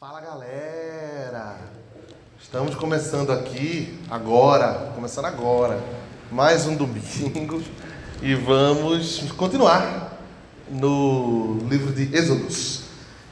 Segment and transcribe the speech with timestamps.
[0.00, 1.58] Fala galera!
[2.40, 5.78] Estamos começando aqui agora, começando agora,
[6.32, 7.62] mais um domingo
[8.22, 10.18] e vamos continuar
[10.70, 12.84] no livro de Êxodos.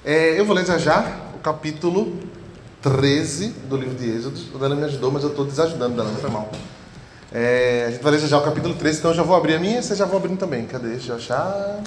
[0.04, 2.18] É, eu vou ler já já o capítulo
[2.82, 4.54] 13 do livro de Êxodos.
[4.54, 6.50] A Dana me ajudou, mas eu estou desajudando, Dana, não foi mal.
[7.32, 9.54] É, a gente vai ler já já o capítulo 13, então eu já vou abrir
[9.54, 10.66] a minha e vocês já vão abrindo também.
[10.66, 10.90] Cadê?
[10.90, 11.82] Deixa eu achar.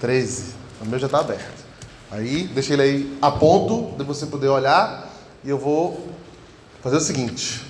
[0.00, 0.54] 13.
[0.80, 1.65] O meu já está aberto.
[2.10, 5.10] Aí, deixa ele aí a ponto de você poder olhar
[5.42, 6.08] e eu vou
[6.82, 7.62] fazer o seguinte.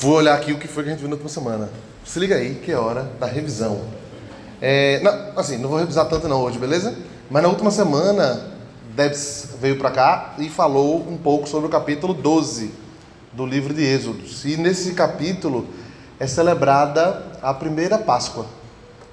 [0.00, 1.70] Vou olhar aqui o que foi que a gente viu na última semana.
[2.04, 3.80] Se liga aí que é hora da revisão.
[4.60, 6.96] É, não, assim, não vou revisar tanto não hoje, beleza?
[7.30, 8.48] Mas na última semana,
[8.96, 12.72] Debs veio para cá e falou um pouco sobre o capítulo 12
[13.32, 14.44] do livro de Êxodos.
[14.44, 15.68] E nesse capítulo
[16.18, 18.46] é celebrada a primeira Páscoa.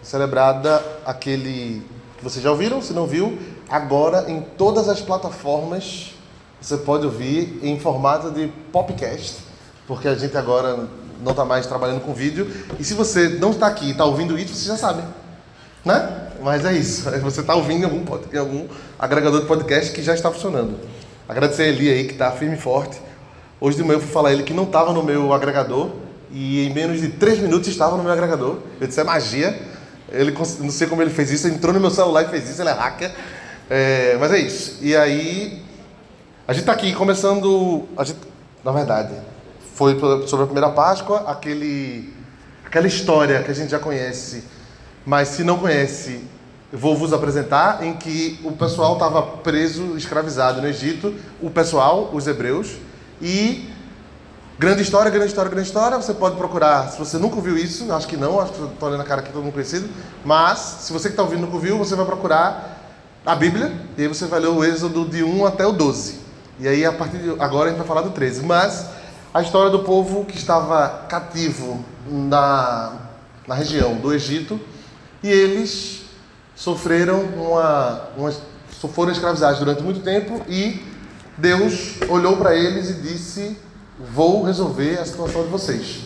[0.02, 1.84] Celebrada aquele
[2.18, 3.38] que vocês já ouviram, se não viu,
[3.70, 6.14] agora em todas as plataformas
[6.62, 9.38] você pode ouvir em formato de podcast,
[9.88, 10.88] porque a gente agora
[11.21, 12.49] não está mais trabalhando com vídeo.
[12.80, 15.04] E se você não está aqui e está ouvindo isso, você já sabe,
[15.84, 16.26] né?
[16.41, 17.10] Mas é isso.
[17.21, 18.68] Você está ouvindo em algum, em algum
[18.99, 20.77] agregador de podcast que já está funcionando.
[21.27, 22.99] Agradecer a Eli aí que está firme e forte.
[23.60, 25.91] Hoje de manhã eu fui falar a ele que não estava no meu agregador
[26.32, 28.58] e em menos de 3 minutos estava no meu agregador.
[28.80, 29.60] Eu disse, é magia.
[30.12, 32.70] Ele, não sei como ele fez isso, entrou no meu celular e fez isso, ele
[32.70, 33.12] é hacker.
[33.70, 34.77] É, mas é isso.
[34.82, 35.63] E aí,
[36.48, 37.85] a gente está aqui começando.
[37.98, 38.20] A gente,
[38.63, 39.13] na verdade,
[39.74, 42.13] foi sobre a primeira Páscoa, aquele,
[42.66, 44.43] aquela história que a gente já conhece,
[45.05, 46.24] mas se não conhece,
[46.71, 52.27] vou vos apresentar, em que o pessoal estava preso, escravizado no Egito, o pessoal, os
[52.27, 52.77] hebreus,
[53.20, 53.68] e
[54.60, 55.98] grande história, grande história, grande história.
[55.98, 59.02] Você pode procurar, se você nunca ouviu isso, acho que não, acho que estou olhando
[59.02, 59.90] a cara aqui todo mundo conhecido,
[60.24, 62.76] mas se você que está ouvindo nunca ouviu, você vai procurar
[63.26, 66.19] a Bíblia, e aí você vai ler o Êxodo de 1 até o 12.
[66.59, 68.44] E aí, a partir de agora, a gente vai falar do 13.
[68.44, 68.85] Mas
[69.34, 72.94] a história do povo que estava cativo na,
[73.47, 74.59] na região do Egito,
[75.24, 76.03] e eles
[76.56, 78.31] sofreram uma, uma
[78.94, 80.81] foram escravizados durante muito tempo e
[81.38, 83.58] Deus olhou para eles e disse:
[84.14, 86.02] Vou resolver a situação de vocês.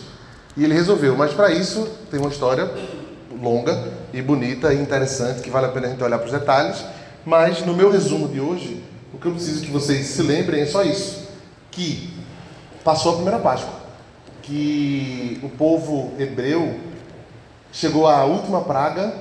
[0.56, 2.70] E ele resolveu, mas para isso tem uma história
[3.40, 6.84] longa e bonita e interessante que vale a pena a gente olhar para os detalhes.
[7.30, 8.82] Mas no meu resumo de hoje,
[9.14, 11.28] o que eu preciso que vocês se lembrem é só isso:
[11.70, 12.12] que
[12.82, 13.72] passou a primeira Páscoa,
[14.42, 16.80] que o povo hebreu
[17.72, 19.14] chegou à última praga.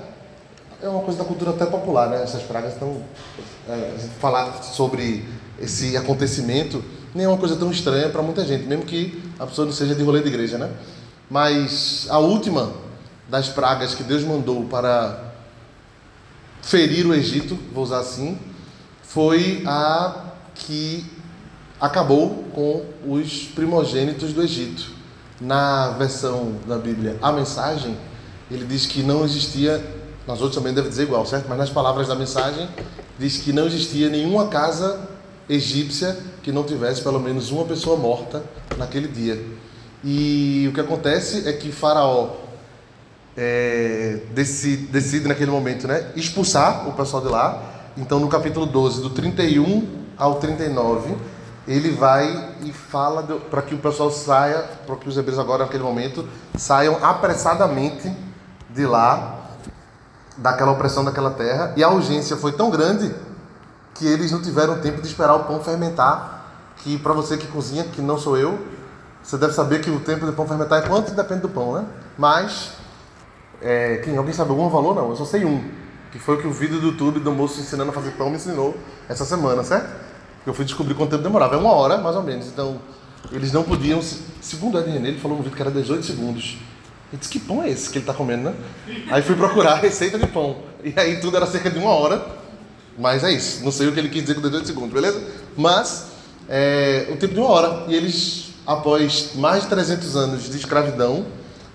[0.81, 2.23] É uma coisa da cultura até popular, né?
[2.23, 2.99] Essas pragas estão.
[3.69, 5.23] É, falar sobre
[5.61, 6.83] esse acontecimento
[7.13, 9.93] nem é uma coisa tão estranha para muita gente, mesmo que a pessoa não seja
[9.93, 10.71] de rolê de igreja, né?
[11.29, 12.71] Mas a última
[13.27, 15.28] das pragas que Deus mandou para
[16.61, 18.37] ferir o Egito, vou usar assim,
[19.03, 20.25] foi a
[20.55, 21.05] que
[21.79, 24.91] acabou com os primogênitos do Egito.
[25.39, 27.97] Na versão da Bíblia, a mensagem,
[28.51, 29.83] ele diz que não existia,
[30.27, 31.45] nas outras também deve dizer igual, certo?
[31.47, 32.67] Mas nas palavras da mensagem,
[33.17, 35.07] diz que não existia nenhuma casa
[35.49, 38.43] egípcia que não tivesse pelo menos uma pessoa morta
[38.77, 39.43] naquele dia.
[40.03, 42.48] E o que acontece é que Faraó
[43.35, 47.61] é, decide, decide naquele momento né, expulsar o pessoal de lá.
[47.97, 51.15] Então, no capítulo 12, do 31 ao 39,
[51.67, 55.83] ele vai e fala para que o pessoal saia, para que os hebreus agora, naquele
[55.83, 58.11] momento, saiam apressadamente
[58.69, 59.35] de lá,
[60.37, 61.73] daquela opressão daquela terra.
[61.75, 63.13] E a urgência foi tão grande
[63.93, 66.37] que eles não tiveram tempo de esperar o pão fermentar.
[66.77, 68.57] Que para você que cozinha, que não sou eu,
[69.21, 71.85] você deve saber que o tempo do pão fermentar é quanto depende do pão, né?
[72.17, 72.71] Mas
[73.61, 74.95] é, quem, alguém sabe algum valor?
[74.95, 75.63] Não, eu só sei um.
[76.11, 78.37] Que foi o que o vídeo do YouTube do moço ensinando a fazer pão me
[78.37, 78.75] ensinou
[79.07, 79.89] essa semana, certo?
[80.45, 81.55] Eu fui descobrir quanto tempo demorava.
[81.55, 82.47] É uma hora, mais ou menos.
[82.47, 82.79] Então,
[83.31, 84.01] eles não podiam.
[84.41, 86.57] Segundo a René, ele falou no vídeo que era 18 segundos.
[87.11, 88.55] Eu disse, que pão é esse que ele está comendo, né?
[89.09, 90.57] Aí fui procurar a receita de pão.
[90.83, 92.25] E aí tudo era cerca de uma hora.
[92.97, 93.63] Mas é isso.
[93.63, 95.21] Não sei o que ele quis dizer com 18 segundos, beleza?
[95.55, 96.07] Mas,
[96.47, 97.85] é, o tempo de uma hora.
[97.87, 101.25] E eles, após mais de 300 anos de escravidão,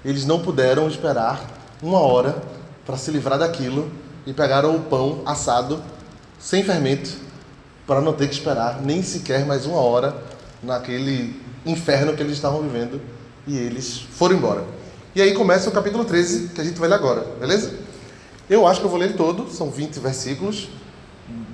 [0.04, 1.53] eles não puderam esperar
[1.84, 2.42] uma hora
[2.86, 3.90] para se livrar daquilo
[4.26, 5.82] e pegaram o pão assado
[6.38, 7.10] sem fermento
[7.86, 10.16] para não ter que esperar nem sequer mais uma hora
[10.62, 13.00] naquele inferno que eles estavam vivendo
[13.46, 14.64] e eles foram embora.
[15.14, 17.74] E aí começa o capítulo 13 que a gente vai ler agora, beleza?
[18.48, 20.70] Eu acho que eu vou ler todo, são 20 versículos.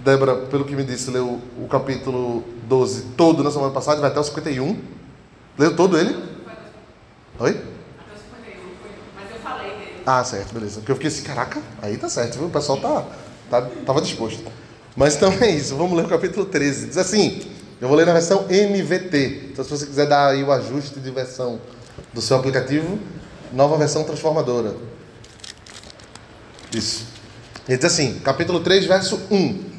[0.04, 4.20] Débora, pelo que me disse, leu o capítulo 12 todo na semana passada, vai até
[4.20, 4.80] o 51.
[5.58, 6.16] Leu todo ele?
[7.40, 7.60] Oi?
[10.12, 10.80] Ah, certo, beleza.
[10.80, 12.48] Porque eu fiquei assim, caraca, aí tá certo, viu?
[12.48, 13.06] O pessoal tá,
[13.48, 14.42] tá, tava disposto.
[14.96, 16.88] Mas então é isso, vamos ler o capítulo 13.
[16.88, 17.40] Diz assim,
[17.80, 19.50] eu vou ler na versão NVT.
[19.52, 21.60] Então se você quiser dar aí o ajuste de versão
[22.12, 22.98] do seu aplicativo,
[23.52, 24.74] nova versão transformadora.
[26.74, 27.06] Isso.
[27.68, 29.70] Ele diz assim, capítulo 3, verso 1.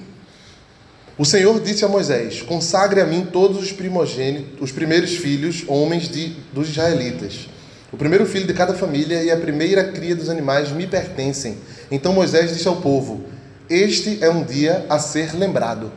[1.18, 6.08] O Senhor disse a Moisés: Consagre a mim todos os primogênitos, os primeiros filhos, homens
[6.08, 7.50] de, dos israelitas.
[7.92, 11.58] O primeiro filho de cada família e a primeira cria dos animais me pertencem.
[11.90, 13.26] Então Moisés disse ao povo:
[13.70, 15.92] Este é um dia a ser lembrado.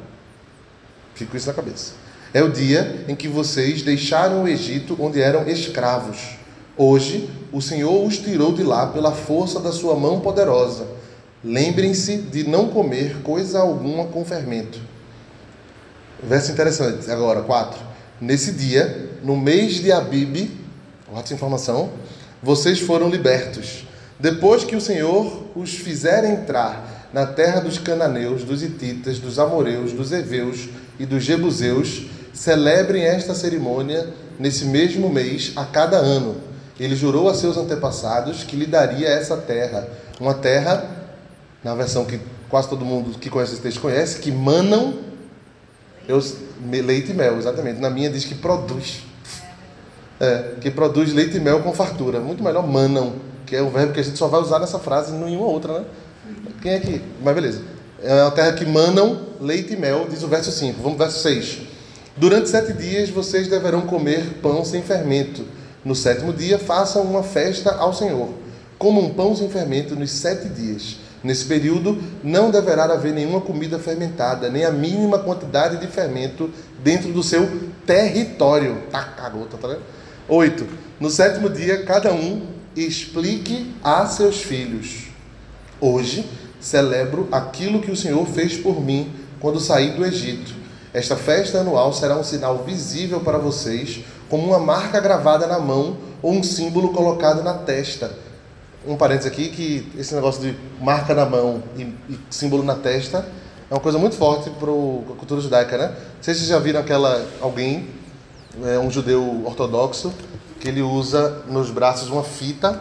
[1.14, 1.92] Fico isso na cabeça.
[2.32, 6.36] É o dia em que vocês deixaram o Egito, onde eram escravos.
[6.76, 10.88] Hoje, o Senhor os tirou de lá pela força da sua mão poderosa.
[11.44, 14.80] Lembrem-se de não comer coisa alguma com fermento
[16.26, 17.78] Verso interessante, agora, 4.
[18.20, 19.92] Nesse dia, no mês de
[21.14, 21.90] Guarda essa informação,
[22.42, 23.86] vocês foram libertos.
[24.18, 29.92] Depois que o Senhor os fizer entrar na terra dos cananeus, dos hititas, dos amoreus,
[29.92, 30.68] dos heveus
[30.98, 34.08] e dos jebuseus, celebrem esta cerimônia
[34.40, 36.34] nesse mesmo mês a cada ano.
[36.80, 39.88] Ele jurou a seus antepassados que lhe daria essa terra,
[40.18, 40.84] uma terra,
[41.62, 42.18] na versão que
[42.48, 44.98] quase todo mundo que conhece esse texto conhece, que manam
[46.08, 46.20] eu,
[46.84, 47.80] leite e mel, exatamente.
[47.80, 49.13] Na minha diz que produz.
[50.24, 52.18] É, que produz leite e mel com fartura.
[52.18, 53.12] Muito melhor manam,
[53.44, 55.80] que é um verbo que a gente só vai usar nessa frase e nenhuma outra,
[55.80, 55.84] né?
[56.62, 57.02] Quem é que.
[57.22, 57.60] Mas beleza.
[58.02, 60.82] É uma terra que manam leite e mel, diz o verso 5.
[60.82, 61.58] Vamos verso 6.
[62.16, 65.44] Durante sete dias vocês deverão comer pão sem fermento.
[65.84, 68.28] No sétimo dia, façam uma festa ao Senhor.
[68.78, 70.96] Comam pão sem fermento nos sete dias.
[71.24, 76.50] Nesse período, não deverá haver nenhuma comida fermentada, nem a mínima quantidade de fermento
[76.82, 77.48] dentro do seu
[77.86, 78.82] território.
[78.90, 79.82] Tá, cagota, tá vendo?
[80.28, 80.66] Oito.
[80.98, 85.08] No sétimo dia, cada um explique a seus filhos.
[85.80, 86.28] Hoje
[86.60, 90.54] celebro aquilo que o Senhor fez por mim quando saí do Egito.
[90.92, 95.96] Esta festa anual será um sinal visível para vocês, como uma marca gravada na mão
[96.22, 98.24] ou um símbolo colocado na testa
[98.86, 103.26] um parênteses aqui, que esse negócio de marca na mão e, e símbolo na testa
[103.70, 105.96] é uma coisa muito forte para a cultura judaica, né?
[106.20, 107.88] Vocês já viram aquela, alguém,
[108.62, 110.12] é, um judeu ortodoxo,
[110.60, 112.78] que ele usa nos braços uma fita,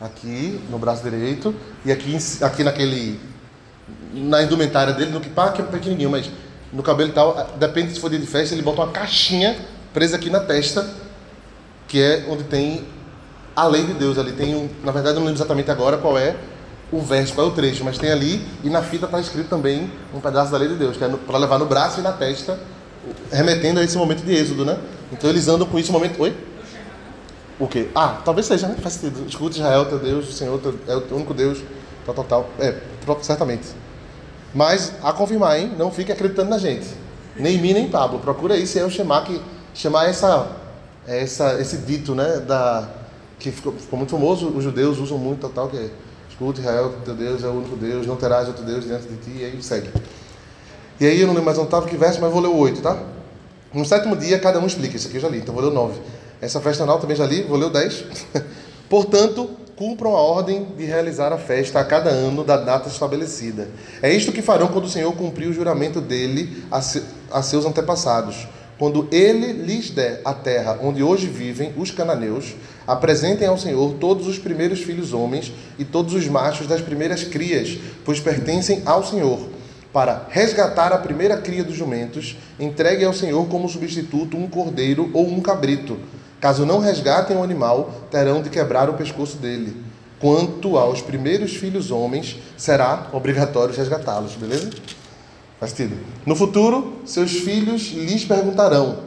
[0.00, 1.54] aqui no braço direito,
[1.84, 3.20] e aqui, aqui naquele,
[4.12, 6.30] na indumentária dele, no que que é pequenininho, mas
[6.72, 9.58] no cabelo e tal, depende se for dia de festa, ele bota uma caixinha
[9.92, 10.88] presa aqui na testa,
[11.88, 12.84] que é onde tem
[13.54, 14.32] a lei de Deus ali.
[14.32, 16.36] Tem um, na verdade, eu não lembro exatamente agora qual é
[16.92, 19.90] o verso, qual é o trecho, mas tem ali, e na fita está escrito também
[20.14, 22.58] um pedaço da lei de Deus, que é para levar no braço e na testa,
[23.30, 24.78] remetendo a esse momento de êxodo, né?
[25.12, 26.20] Então eles andam com isso momento.
[26.22, 26.36] Oi?
[27.58, 27.88] O quê?
[27.94, 28.76] Ah, talvez seja, né?
[28.80, 29.28] Faz sentido.
[29.28, 31.58] Escuta Israel, teu Deus, o Senhor teu, é o único Deus,
[32.06, 32.50] tal, tal, tal.
[32.58, 32.74] É,
[33.20, 33.68] certamente.
[34.54, 35.72] Mas, a confirmar, hein?
[35.76, 36.86] Não fique acreditando na gente.
[37.36, 38.18] Nem mim, nem Pablo.
[38.18, 39.40] Procura aí se o chamar que
[39.74, 40.56] chamar essa,
[41.06, 42.38] essa, esse dito, né?
[42.38, 42.88] Da,
[43.38, 45.90] que ficou, ficou, muito famoso, os judeus usam muito tal, tal que é
[46.28, 49.30] escuta Israel, teu Deus é o único Deus, não terás outro Deus diante de ti,
[49.40, 49.90] e aí segue.
[50.98, 52.80] E aí eu não lembro mais onde estava que verso, mas vou ler o 8,
[52.80, 52.98] tá?
[53.72, 55.74] No sétimo dia, cada um explica, isso aqui eu já li, então vou ler o
[55.74, 56.00] 9.
[56.40, 58.04] Essa festa anual também já li, vou ler o 10.
[58.88, 63.68] Portanto, cumpram a ordem de realizar a festa a cada ano da data estabelecida.
[64.02, 67.64] É isto que farão quando o Senhor cumprir o juramento dele a, se, a seus
[67.64, 68.48] antepassados
[68.80, 72.54] quando ele lhes der a terra onde hoje vivem os cananeus,
[72.86, 77.78] apresentem ao Senhor todos os primeiros filhos homens e todos os machos das primeiras crias,
[78.06, 79.38] pois pertencem ao Senhor.
[79.92, 85.26] Para resgatar a primeira cria dos jumentos, entregue ao Senhor como substituto um cordeiro ou
[85.26, 85.98] um cabrito.
[86.40, 89.76] Caso não resgatem o animal, terão de quebrar o pescoço dele.
[90.20, 94.70] Quanto aos primeiros filhos homens, será obrigatório resgatá-los, beleza?
[95.58, 95.96] Faz sentido.
[96.24, 98.98] No futuro, seus filhos lhes perguntarão: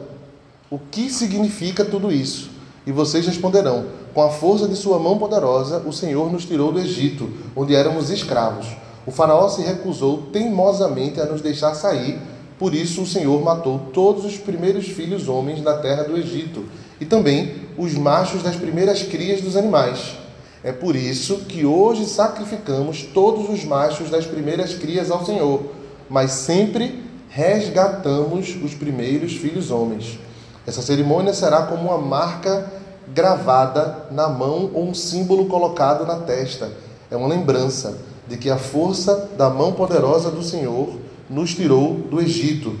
[0.70, 2.50] O que significa tudo isso?
[2.86, 6.78] E vocês responderão: Com a força de sua mão poderosa, o Senhor nos tirou do
[6.78, 8.66] Egito, onde éramos escravos.
[9.06, 12.18] O Faraó se recusou teimosamente a nos deixar sair,
[12.58, 16.64] por isso o Senhor matou todos os primeiros filhos homens na terra do Egito,
[17.00, 20.16] e também os machos das primeiras crias dos animais.
[20.62, 25.60] É por isso que hoje sacrificamos todos os machos das primeiras crias ao Senhor
[26.08, 30.18] mas sempre resgatamos os primeiros filhos homens.
[30.66, 32.72] Essa cerimônia será como uma marca
[33.08, 36.70] gravada na mão ou um símbolo colocado na testa.
[37.10, 40.94] É uma lembrança de que a força da mão poderosa do Senhor
[41.28, 42.78] nos tirou do Egito.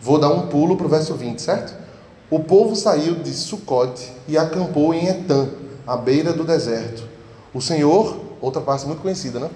[0.00, 1.74] Vou dar um pulo para o verso 20, certo?
[2.30, 5.48] O povo saiu de Sucote e acampou em Etã,
[5.86, 7.04] à beira do deserto.
[7.52, 9.50] O Senhor, outra parte muito conhecida, né?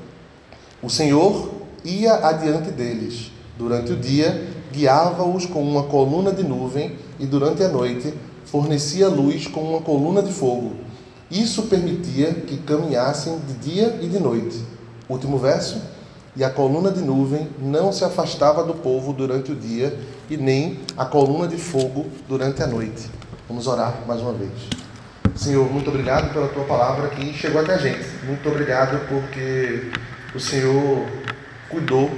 [0.83, 1.51] O Senhor
[1.85, 7.69] ia adiante deles, Durante o dia, guiava-os com uma coluna de nuvem e durante a
[7.69, 8.13] noite
[8.47, 10.73] fornecia luz com uma coluna de fogo.
[11.31, 14.59] Isso permitia que caminhassem de dia e de noite.
[15.13, 15.79] Último verso.
[16.35, 19.95] E a coluna de nuvem não se afastava do povo durante o dia
[20.31, 23.11] e nem a coluna de fogo durante a noite.
[23.47, 24.51] Vamos orar mais uma vez.
[25.37, 28.09] Senhor, muito obrigado pela tua palavra que chegou até a gente.
[28.25, 29.91] Muito obrigado porque
[30.35, 31.07] o Senhor
[31.69, 32.11] cuidou,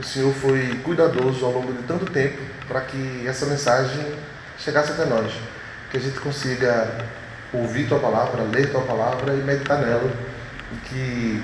[0.00, 4.06] o Senhor foi cuidadoso ao longo de tanto tempo para que essa mensagem
[4.58, 5.30] chegasse até nós.
[5.90, 7.06] Que a gente consiga
[7.52, 10.10] ouvir tua palavra, ler tua palavra e meditar nela.
[10.72, 11.42] E que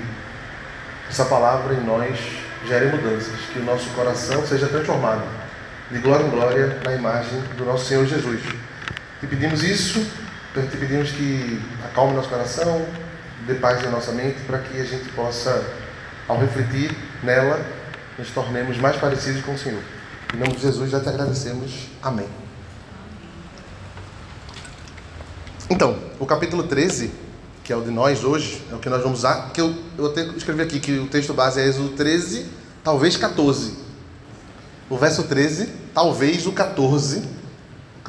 [1.13, 2.17] essa palavra em nós
[2.67, 5.23] gere mudanças, que o nosso coração seja transformado
[5.91, 8.41] de glória em glória na imagem do nosso Senhor Jesus.
[9.21, 10.05] E pedimos isso
[10.53, 12.85] então te pedimos que acalme nosso coração,
[13.47, 15.65] dê paz na nossa mente, para que a gente possa,
[16.27, 17.59] ao refletir nela,
[18.19, 19.81] nos tornemos mais parecidos com o Senhor.
[20.31, 21.89] Em nome de Jesus, já te agradecemos.
[22.03, 22.29] Amém.
[25.71, 27.11] Então, o capítulo 13,
[27.63, 30.07] que é o de nós hoje, é o que nós vamos usar, que eu, eu
[30.07, 32.45] até escrevi aqui que o texto base é Êxodo 13,
[32.83, 33.73] talvez 14.
[34.89, 37.23] O verso 13, talvez o 14.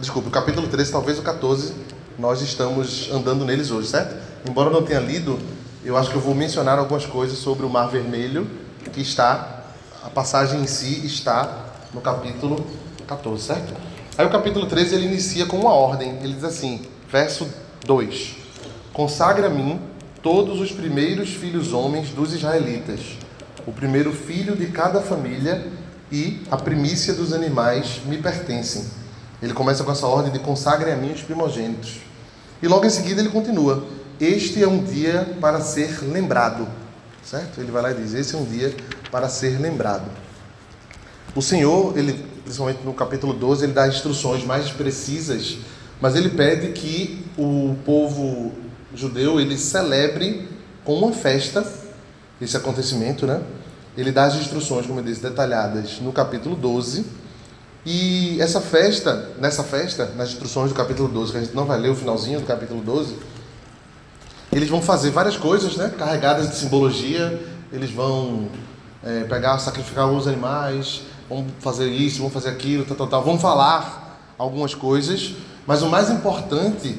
[0.00, 1.73] Desculpa, o capítulo 13, talvez o 14
[2.18, 4.16] nós estamos andando neles hoje, certo?
[4.49, 5.38] Embora eu não tenha lido,
[5.84, 8.49] eu acho que eu vou mencionar algumas coisas sobre o Mar Vermelho,
[8.92, 9.64] que está,
[10.02, 12.64] a passagem em si está no capítulo
[13.06, 13.75] 14, certo?
[14.18, 17.49] Aí o capítulo 13 ele inicia com uma ordem, ele diz assim, verso
[17.84, 18.43] 2:
[18.94, 19.78] Consagra a mim
[20.22, 23.18] todos os primeiros filhos homens dos israelitas,
[23.66, 25.70] o primeiro filho de cada família
[26.10, 28.84] e a primícia dos animais me pertencem
[29.44, 31.98] ele começa com essa ordem de consagre a mim os primogênitos.
[32.62, 33.84] E logo em seguida ele continua:
[34.18, 36.66] Este é um dia para ser lembrado.
[37.22, 37.60] Certo?
[37.60, 38.74] Ele vai lá e diz: Esse é um dia
[39.10, 40.10] para ser lembrado.
[41.34, 45.58] O Senhor, ele, principalmente no capítulo 12, ele dá instruções mais precisas,
[46.00, 48.50] mas ele pede que o povo
[48.94, 50.48] judeu ele celebre
[50.84, 51.64] com uma festa
[52.40, 53.40] esse acontecimento, né?
[53.96, 57.04] Ele dá as instruções, como eu disse, detalhadas no capítulo 12
[57.86, 61.78] e essa festa, nessa festa, nas instruções do capítulo 12, que a gente não vai
[61.78, 63.14] ler o finalzinho do capítulo 12,
[64.50, 67.42] eles vão fazer várias coisas, né, carregadas de simbologia.
[67.72, 68.48] Eles vão
[69.02, 73.22] é, pegar, sacrificar alguns animais, vão fazer isso, vão fazer aquilo, tal, tal, tal.
[73.24, 75.34] Vão falar algumas coisas,
[75.66, 76.96] mas o mais importante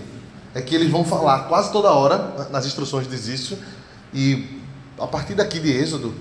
[0.56, 3.60] é que eles vão falar quase toda hora, nas instruções diz isso,
[4.14, 4.62] e
[4.98, 6.14] a partir daqui de Êxodo,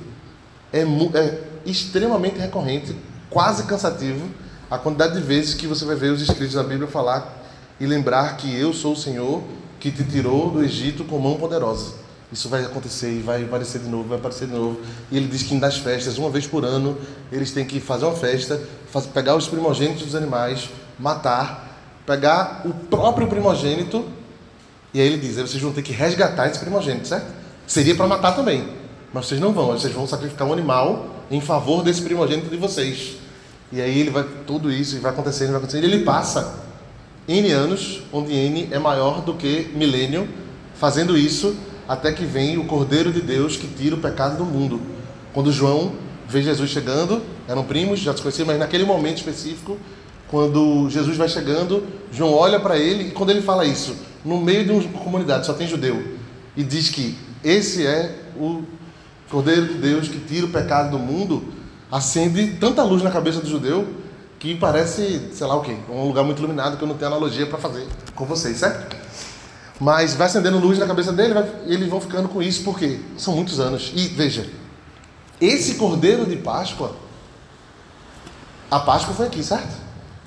[0.73, 2.97] é, é extremamente recorrente,
[3.31, 4.29] quase cansativo,
[4.69, 7.45] a quantidade de vezes que você vai ver os escritos da Bíblia falar
[7.79, 9.41] e lembrar que eu sou o Senhor
[9.79, 11.95] que te tirou do Egito com mão poderosa.
[12.33, 14.81] Isso vai acontecer e vai aparecer de novo, vai aparecer de novo.
[15.13, 16.99] E ele diz que nas festas, uma vez por ano,
[17.31, 18.61] eles têm que fazer uma festa,
[19.13, 24.05] pegar os primogênitos dos animais, matar, pegar o próprio primogênito,
[24.95, 27.27] e aí ele diz: aí vocês vão ter que resgatar esse primogênito, certo?
[27.67, 28.69] Seria para matar também,
[29.13, 33.17] mas vocês não vão, vocês vão sacrificar um animal em favor desse primogênito de vocês.
[33.73, 35.85] E aí ele vai tudo isso e vai acontecendo, vai acontecendo.
[35.85, 36.61] Ele passa
[37.27, 40.29] N anos, onde N é maior do que milênio,
[40.75, 41.57] fazendo isso
[41.89, 44.81] até que vem o Cordeiro de Deus que tira o pecado do mundo.
[45.33, 45.93] Quando João
[46.29, 49.79] vê Jesus chegando, eram primos, já se conheciam, mas naquele momento específico,
[50.29, 54.65] quando Jesus vai chegando, João olha para ele e quando ele fala isso, no meio
[54.65, 56.17] de uma comunidade só tem judeu,
[56.57, 58.63] e diz que esse é o
[59.29, 61.53] Cordeiro de Deus que tira o pecado do mundo,
[61.91, 63.87] acende tanta luz na cabeça do judeu
[64.39, 67.47] que parece, sei lá o quê, um lugar muito iluminado que eu não tenho analogia
[67.47, 68.97] para fazer com vocês, certo?
[69.81, 73.35] Mas vai acendendo luz na cabeça dele vai, eles vão ficando com isso porque são
[73.35, 73.93] muitos anos.
[73.95, 74.49] E veja,
[75.41, 76.95] esse cordeiro de Páscoa,
[78.71, 79.75] a Páscoa foi aqui, certo?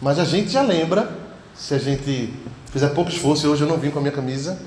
[0.01, 1.15] Mas a gente já lembra,
[1.55, 2.33] se a gente
[2.77, 4.59] fizer pouco esforço, e hoje eu não vim com a minha camisa,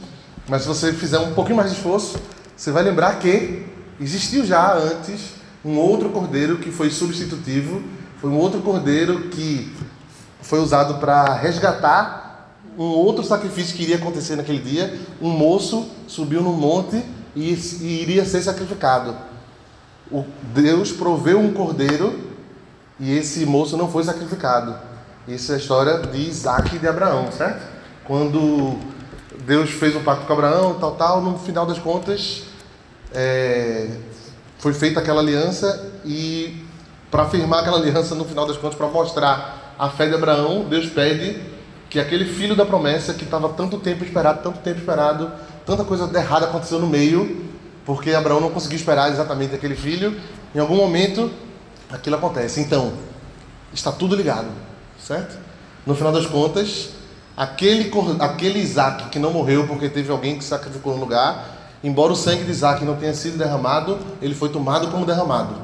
[0.49, 2.19] mas se você fizer um pouquinho mais de esforço,
[2.57, 3.65] você vai lembrar que
[4.01, 7.83] existiu já antes um outro cordeiro que foi substitutivo,
[8.21, 9.73] foi um outro cordeiro que
[10.43, 14.99] foi usado para resgatar um outro sacrifício que iria acontecer naquele dia.
[15.21, 17.03] Um moço subiu no monte
[17.37, 19.15] e, e iria ser sacrificado.
[20.11, 20.25] O
[20.55, 22.19] Deus proveu um cordeiro
[22.99, 24.75] e esse moço não foi sacrificado.
[25.29, 27.70] Isso é a história de Isaac e de Abraão, certo?
[28.11, 28.77] Quando
[29.47, 32.43] Deus fez um pacto com Abraão, tal, tal, no final das contas,
[33.15, 33.89] é,
[34.59, 36.67] foi feita aquela aliança e
[37.09, 40.87] para firmar aquela aliança no final das contas, para mostrar a fé de Abraão, Deus
[40.87, 41.41] pede
[41.89, 45.31] que aquele filho da promessa que estava tanto tempo esperado, tanto tempo esperado,
[45.65, 47.47] tanta coisa errada aconteceu no meio,
[47.87, 50.21] porque Abraão não conseguiu esperar exatamente aquele filho.
[50.53, 51.31] Em algum momento,
[51.89, 52.61] aquilo acontece.
[52.61, 52.93] Então,
[53.73, 54.49] está tudo ligado,
[54.99, 55.39] certo?
[55.87, 56.99] No final das contas,
[57.37, 62.17] aquele, aquele Isaac que não morreu porque teve alguém que sacrificou no lugar, embora o
[62.17, 65.55] sangue de Isaac não tenha sido derramado, ele foi tomado como derramado.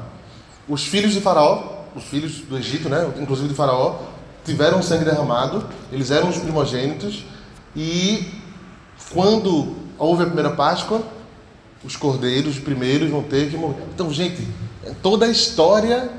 [0.67, 3.99] Os filhos de Faraó, os filhos do Egito, né, inclusive de Faraó,
[4.43, 7.25] tiveram sangue derramado, eles eram os primogênitos,
[7.75, 8.33] e
[9.13, 11.01] quando houve a primeira Páscoa,
[11.83, 13.83] os cordeiros primeiros vão ter que morrer.
[13.93, 14.47] Então, gente,
[15.01, 16.09] toda a história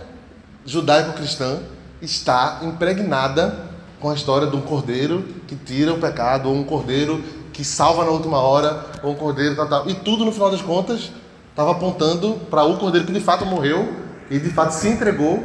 [0.64, 1.58] judaico-cristã
[2.00, 3.67] está impregnada
[4.00, 8.04] com a história de um cordeiro que tira o pecado, ou um cordeiro que salva
[8.04, 9.90] na última hora, ou um cordeiro tal, tal.
[9.90, 11.10] E tudo, no final das contas,
[11.50, 13.92] estava apontando para o cordeiro que de fato morreu
[14.30, 15.44] e de fato se entregou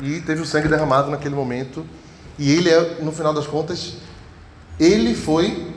[0.00, 1.84] e teve o sangue derramado naquele momento.
[2.38, 3.94] E ele é, no final das contas,
[4.78, 5.74] ele foi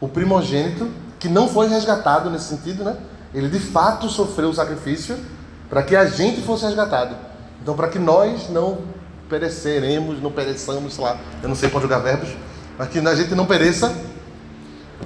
[0.00, 2.96] o primogênito que não foi resgatado nesse sentido, né?
[3.32, 5.16] Ele de fato sofreu o sacrifício
[5.70, 7.16] para que a gente fosse resgatado.
[7.62, 8.78] Então, para que nós não
[9.28, 12.28] pereceremos, não pereçamos, sei lá, eu não sei conjugar verbos,
[12.78, 13.94] mas que a gente não pereça,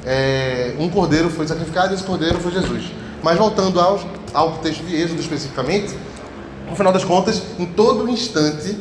[0.05, 2.91] é, um cordeiro foi sacrificado e esse cordeiro foi Jesus.
[3.23, 4.01] Mas voltando ao,
[4.33, 5.95] ao texto de Êxodo especificamente,
[6.69, 8.77] no final das contas, em todo instante,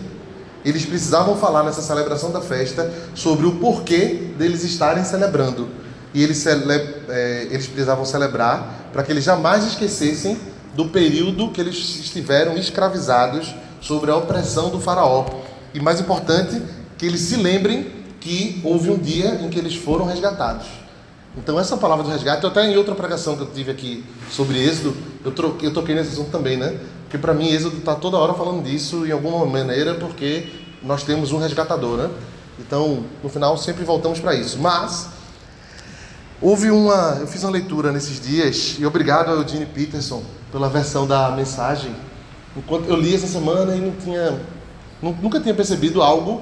[0.64, 5.70] eles precisavam falar nessa celebração da festa sobre o porquê deles estarem celebrando.
[6.14, 6.72] E eles, cele
[7.10, 10.38] é, eles precisavam celebrar para que eles jamais esquecessem
[10.76, 15.26] do período que eles estiveram escravizados sobre a opressão do faraó.
[15.74, 16.62] E mais importante,
[16.98, 20.66] que eles se lembrem que houve um dia em que eles foram resgatados.
[21.38, 24.98] Então essa palavra do resgate, até em outra pregação que eu tive aqui sobre Êxodo,
[25.24, 26.80] eu, troquei, eu toquei nesse assunto também, né?
[27.04, 30.50] Porque para mim Êxodo está toda hora falando disso em alguma maneira, porque
[30.82, 32.10] nós temos um resgatador, né?
[32.60, 34.58] Então, no final, sempre voltamos para isso.
[34.60, 35.10] Mas,
[36.42, 37.18] houve uma.
[37.20, 41.96] Eu fiz uma leitura nesses dias, e obrigado ao Eugene Peterson pela versão da mensagem
[42.58, 44.42] Enquanto eu li essa semana e não tinha,
[45.00, 46.42] nunca tinha percebido algo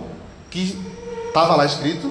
[0.50, 0.82] que
[1.28, 2.10] estava lá escrito.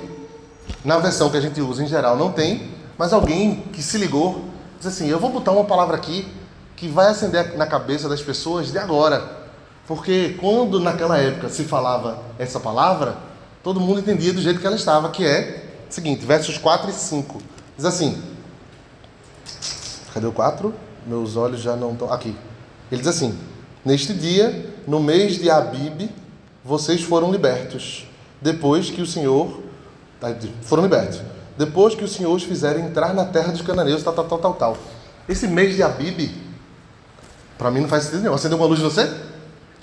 [0.85, 4.45] Na versão que a gente usa em geral não tem, mas alguém que se ligou
[4.79, 6.29] diz assim: Eu vou botar uma palavra aqui
[6.77, 9.43] que vai acender na cabeça das pessoas de agora.
[9.87, 13.17] Porque quando naquela época se falava essa palavra,
[13.63, 16.93] todo mundo entendia do jeito que ela estava, que é o seguinte, versos 4 e
[16.93, 17.39] 5.
[17.77, 18.23] Diz assim:
[20.13, 20.75] Cadê o 4?
[21.07, 22.13] Meus olhos já não estão.
[22.13, 22.37] Aqui.
[22.93, 23.39] Ele diz assim:
[23.85, 26.09] Neste dia, no mês de Abib,
[26.65, 28.07] vocês foram libertos,
[28.41, 29.63] depois que o Senhor.
[30.63, 31.21] Foram libertos.
[31.59, 34.55] Depois que o Senhor os fizer entrar na terra dos cananeus, tal, tal, tal, tal,
[34.55, 34.79] tal.
[35.29, 36.31] Esse mês de Abib,
[37.59, 38.35] para mim não faz sentido nenhum.
[38.35, 39.13] Acende alguma luz você?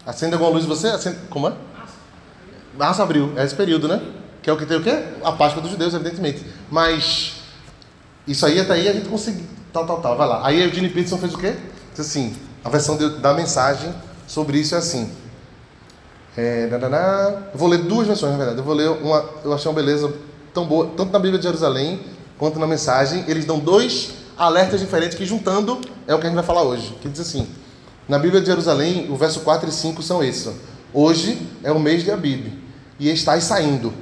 [0.05, 0.87] Acende alguma luz você?
[0.87, 1.17] Acende...
[1.29, 1.53] Como é?
[2.75, 3.33] Março, abril.
[3.37, 4.01] É esse período, né?
[4.41, 5.03] Que é o que tem o quê?
[5.23, 6.43] A Páscoa dos judeus, evidentemente.
[6.71, 7.33] Mas
[8.27, 9.45] isso aí até aí a gente conseguiu.
[9.71, 10.17] Tal, tal, tal.
[10.17, 10.45] Vai lá.
[10.45, 11.55] Aí o Gene Peterson fez o quê?
[11.91, 13.93] Disse assim: a versão de, da mensagem
[14.27, 15.11] sobre isso é assim.
[16.37, 16.69] É,
[17.51, 18.59] eu vou ler duas versões, na verdade.
[18.59, 19.25] Eu vou ler uma.
[19.43, 20.13] Eu achei uma beleza
[20.53, 21.99] tão boa, tanto na Bíblia de Jerusalém
[22.37, 23.25] quanto na mensagem.
[23.27, 26.95] Eles dão dois alertas diferentes que, juntando, é o que a gente vai falar hoje.
[27.01, 27.47] Que diz assim:
[28.07, 30.53] Na Bíblia de Jerusalém, o verso 4 e 5 são esses.
[30.93, 32.53] Hoje é o mês de Abib
[32.99, 33.93] e estás saindo.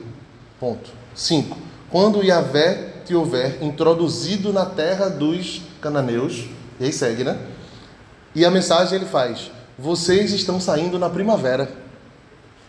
[0.60, 0.92] Ponto.
[1.16, 1.58] 5.
[1.90, 6.46] Quando Yahvé te houver introduzido na terra dos cananeus.
[6.80, 7.40] E aí segue, né?
[8.40, 11.70] E a mensagem ele faz: vocês estão saindo na primavera.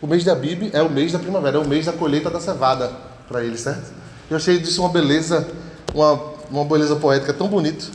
[0.01, 2.41] O mês de Abib é o mês da primavera, é o mês da colheita da
[2.41, 2.91] cevada
[3.25, 3.93] para eles, certo?
[4.29, 5.47] Eu achei disso uma beleza,
[5.93, 7.85] uma, uma beleza poética tão bonita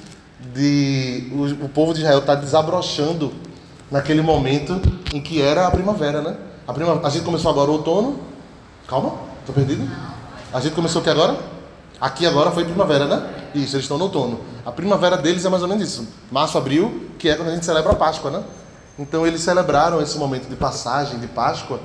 [0.54, 3.30] de o, o povo de Israel estar tá desabrochando
[3.90, 4.80] naquele momento
[5.12, 6.34] em que era a primavera, né?
[6.66, 8.20] A, prima, a gente começou agora o outono.
[8.88, 9.12] Calma,
[9.44, 9.86] tô perdido?
[10.50, 11.36] A gente começou o que agora?
[12.00, 13.50] Aqui agora foi primavera, né?
[13.54, 14.40] Isso, eles estão no outono.
[14.64, 16.06] A primavera deles é mais ou menos isso.
[16.30, 18.44] Março, abril, que é quando a gente celebra a Páscoa, né?
[18.98, 21.80] Então eles celebraram esse momento de passagem de Páscoa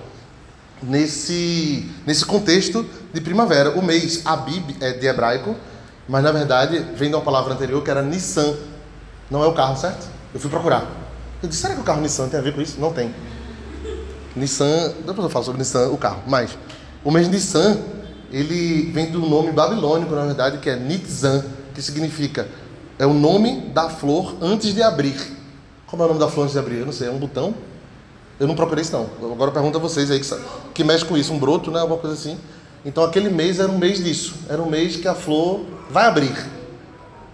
[0.83, 3.71] nesse, nesse contexto de primavera.
[3.71, 5.55] O mês Abib é de hebraico,
[6.07, 8.55] mas na verdade vem de uma palavra anterior que era Nissan.
[9.29, 10.07] Não é o carro, certo?
[10.33, 10.85] Eu fui procurar.
[11.41, 12.79] Eu disse, será que o carro Nissan tem a ver com isso?
[12.79, 13.13] Não tem.
[14.35, 16.57] Nissan, depois eu falo sobre Nissan, o carro, mas
[17.03, 17.77] o mês Nissan
[18.31, 22.47] ele vem do nome babilônico, na verdade, que é Nitzan, que significa
[23.01, 25.19] é o nome da flor antes de abrir.
[25.87, 26.77] Como é o nome da flor antes de abrir?
[26.77, 27.51] Eu não sei, é um botão?
[28.39, 29.09] Eu não procurei isso não.
[29.31, 30.27] Agora pergunto a vocês aí que,
[30.75, 31.79] que mexe com isso, um broto, né?
[31.79, 32.37] Alguma coisa assim.
[32.85, 34.35] Então aquele mês era um mês disso.
[34.47, 36.35] Era um mês que a flor vai abrir.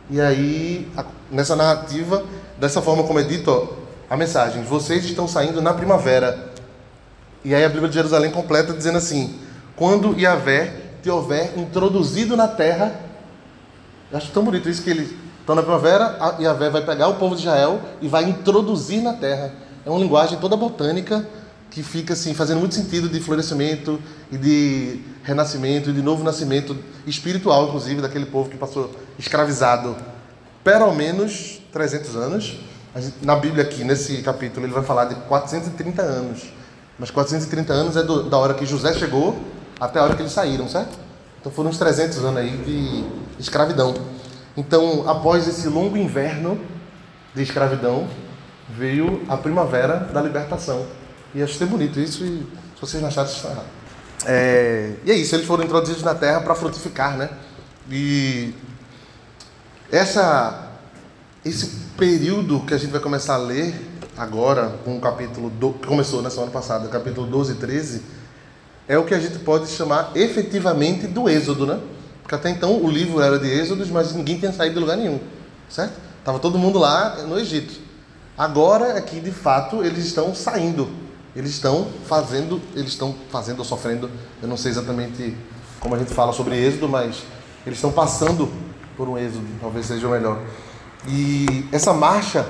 [0.09, 0.89] E aí,
[1.29, 2.23] nessa narrativa,
[2.57, 3.67] dessa forma como é dito, ó,
[4.09, 6.49] a mensagem: vocês estão saindo na primavera.
[7.43, 9.37] E aí a Bíblia de Jerusalém completa dizendo assim:
[9.75, 12.99] quando Yahvé te houver introduzido na terra.
[14.11, 15.17] Eu acho tão bonito isso que ele.
[15.43, 19.53] Então, na primavera, Yahvé vai pegar o povo de Israel e vai introduzir na terra.
[19.85, 21.25] É uma linguagem toda botânica
[21.69, 23.99] que fica assim fazendo muito sentido de florescimento
[24.31, 29.95] e de renascimento e de novo nascimento espiritual, inclusive, daquele povo que passou escravizado
[30.63, 32.59] pelo menos 300 anos.
[33.21, 36.51] Na Bíblia aqui, nesse capítulo, ele vai falar de 430 anos.
[36.99, 39.37] Mas 430 anos é do, da hora que José chegou
[39.79, 40.97] até a hora que eles saíram, certo?
[41.39, 43.93] Então foram uns 300 anos aí de escravidão.
[44.55, 46.59] Então, após esse longo inverno
[47.35, 48.07] de escravidão,
[48.69, 50.85] veio a primavera da libertação.
[51.33, 52.39] E acho é bonito isso, e
[52.75, 53.65] se vocês não acharem, está errado.
[54.25, 57.29] É, e é isso, eles foram introduzidos na terra para frutificar, né?
[57.89, 58.53] E
[59.91, 60.71] essa,
[61.45, 63.73] esse período que a gente vai começar a ler
[64.17, 68.01] agora, com o capítulo do, que começou na semana passada, capítulo 12 e 13,
[68.87, 71.79] é o que a gente pode chamar efetivamente do Êxodo, né?
[72.21, 75.19] Porque até então o livro era de Êxodos, mas ninguém tinha saído de lugar nenhum,
[75.69, 75.93] certo?
[76.23, 77.79] Tava todo mundo lá no Egito.
[78.37, 83.65] Agora é que de fato eles estão saindo eles estão fazendo, eles estão fazendo ou
[83.65, 84.09] sofrendo,
[84.41, 85.37] eu não sei exatamente
[85.79, 87.21] como a gente fala sobre êxodo, mas
[87.63, 88.51] eles estão passando
[88.97, 90.41] por um êxodo, talvez seja o melhor.
[91.07, 92.43] E essa marcha,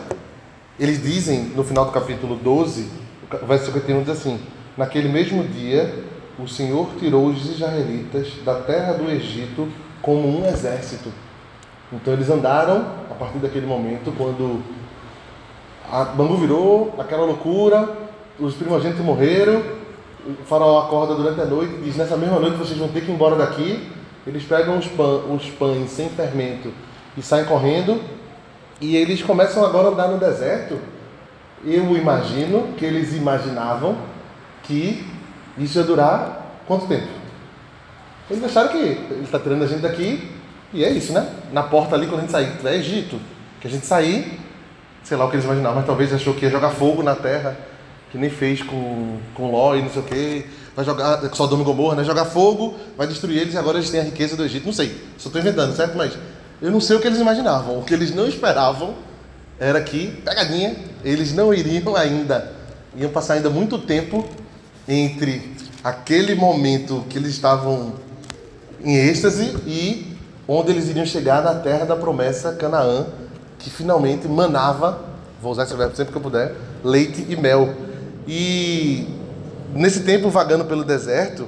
[0.79, 2.87] eles dizem no final do capítulo 12,
[3.41, 4.39] o verso 51 diz assim:
[4.77, 6.05] Naquele mesmo dia,
[6.39, 9.67] o Senhor tirou os israelitas da terra do Egito
[10.01, 11.11] como um exército.
[11.91, 14.61] Então eles andaram a partir daquele momento, quando
[15.91, 17.89] a bambu virou, aquela loucura,
[18.39, 19.63] os primogênitos morreram,
[20.27, 23.11] o faraó acorda durante a noite e diz: Nessa mesma noite vocês vão ter que
[23.11, 23.89] ir embora daqui.
[24.25, 26.71] Eles pegam os, os pães sem fermento
[27.15, 28.01] e saem correndo.
[28.81, 30.77] E eles começam agora a andar no deserto.
[31.65, 33.95] Eu imagino que eles imaginavam
[34.63, 35.16] que
[35.57, 37.07] isso ia durar quanto tempo?
[38.29, 40.31] Eles acharam que ele está tirando a gente daqui
[40.73, 41.29] e é isso, né?
[41.51, 43.19] Na porta ali, quando a gente sair, é Egito.
[43.61, 44.39] Que a gente sair,
[45.03, 47.57] sei lá o que eles imaginavam, mas talvez achou que ia jogar fogo na terra
[48.11, 50.45] que nem fez com, com Ló e não sei o quê.
[50.75, 52.03] Vai jogar, só Sodoma e Gomorra, né?
[52.03, 54.65] Jogar fogo, vai destruir eles e agora eles têm a riqueza do Egito.
[54.65, 55.97] Não sei, só estou inventando, certo?
[55.97, 56.13] Mas
[56.61, 57.79] eu não sei o que eles imaginavam.
[57.79, 58.93] O que eles não esperavam
[59.59, 62.53] era que, pegadinha, eles não iriam ainda,
[62.95, 64.27] iam passar ainda muito tempo
[64.87, 67.93] entre aquele momento que eles estavam
[68.83, 70.15] em êxtase e
[70.47, 73.07] onde eles iriam chegar na terra da promessa Canaã,
[73.59, 75.05] que finalmente manava,
[75.41, 77.73] vou usar esse verbo sempre que eu puder, leite e mel.
[78.27, 79.07] E
[79.73, 81.47] nesse tempo vagando pelo deserto,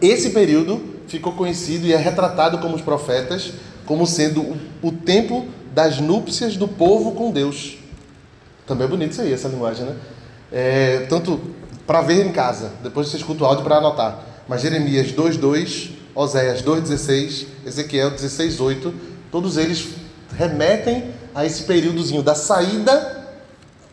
[0.00, 3.52] esse período ficou conhecido e é retratado como os profetas
[3.88, 7.78] como sendo o, tempo das núpcias do povo com Deus.
[8.66, 9.96] Também é bonito isso aí, essa linguagem, né?
[10.52, 11.40] É, tanto
[11.88, 14.22] para ver em casa, depois você escuta o áudio para anotar.
[14.46, 18.92] Mas Jeremias 2:2, Oséias 2:16, Ezequiel 16:8,
[19.32, 19.88] todos eles
[20.36, 23.26] remetem a esse períodozinho da saída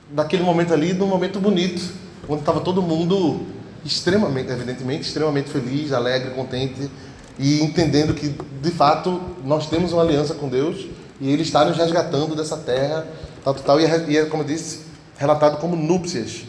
[0.09, 1.81] daquele momento ali, num momento bonito,
[2.27, 3.45] onde estava todo mundo
[3.85, 6.91] extremamente, evidentemente, extremamente feliz, alegre, contente
[7.39, 10.85] e entendendo que, de fato, nós temos uma aliança com Deus
[11.21, 13.07] e Ele está nos resgatando dessa terra,
[13.41, 14.81] tal, tal, e é, é como eu disse,
[15.17, 16.43] relatado como núpcias.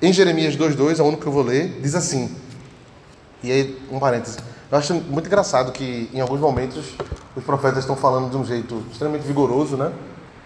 [0.00, 2.32] Em Jeremias 2,2, é o único que eu vou ler, diz assim,
[3.42, 4.38] e aí, um parêntese,
[4.70, 6.94] eu acho muito engraçado que, em alguns momentos,
[7.34, 9.92] os profetas estão falando de um jeito extremamente vigoroso, né?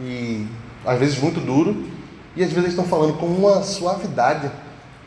[0.00, 0.46] E,
[0.86, 1.86] às vezes, muito duro,
[2.34, 4.50] e às vezes estão falando com uma suavidade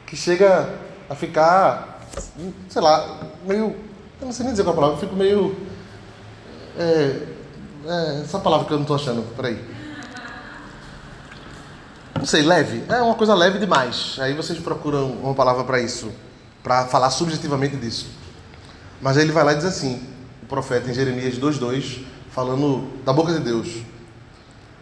[0.06, 0.70] que chega
[1.10, 2.02] a ficar,
[2.70, 3.76] sei lá, meio.
[4.20, 5.56] Eu não sei nem dizer qual a palavra, eu fico meio.
[6.78, 7.22] É,
[7.88, 9.60] é, essa palavra que eu não estou achando, peraí.
[12.26, 12.82] Não sei, leve.
[12.90, 14.16] É uma coisa leve demais.
[14.18, 16.12] Aí vocês procuram uma palavra para isso,
[16.64, 18.08] para falar subjetivamente disso.
[19.00, 20.02] Mas aí ele vai lá e diz assim:
[20.42, 23.68] o profeta em Jeremias 2,2, falando da boca de Deus: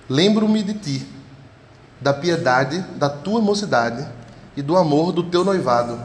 [0.07, 1.05] Lembro-me de ti
[1.99, 4.07] da piedade da tua mocidade
[4.55, 6.01] e do amor do teu noivado,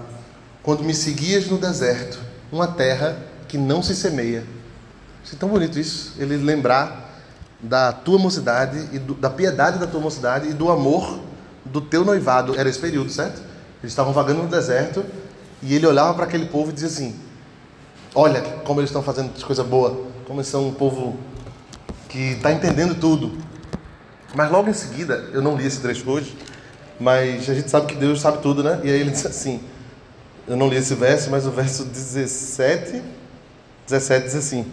[0.61, 2.19] quando me seguias no deserto,
[2.51, 4.45] uma terra que não se semeia.
[5.33, 7.08] É tão bonito isso, ele lembrar
[7.61, 11.21] da tua mocidade e do, da piedade da tua mocidade e do amor
[11.65, 12.59] do teu noivado.
[12.59, 13.41] Era esse período, certo?
[13.83, 15.05] Eles estavam vagando no deserto
[15.63, 17.17] e ele olhava para aquele povo e dizia assim:
[18.15, 21.17] Olha como eles estão fazendo coisa boa, como eles são um povo
[22.09, 23.39] que está entendendo tudo.
[24.35, 26.37] Mas logo em seguida, eu não li esse trecho hoje,
[27.01, 28.81] mas a gente sabe que Deus sabe tudo, né?
[28.85, 29.61] E aí ele diz assim:
[30.49, 33.03] eu não li esse verso, mas o verso 17,
[33.87, 34.67] 17 diz assim: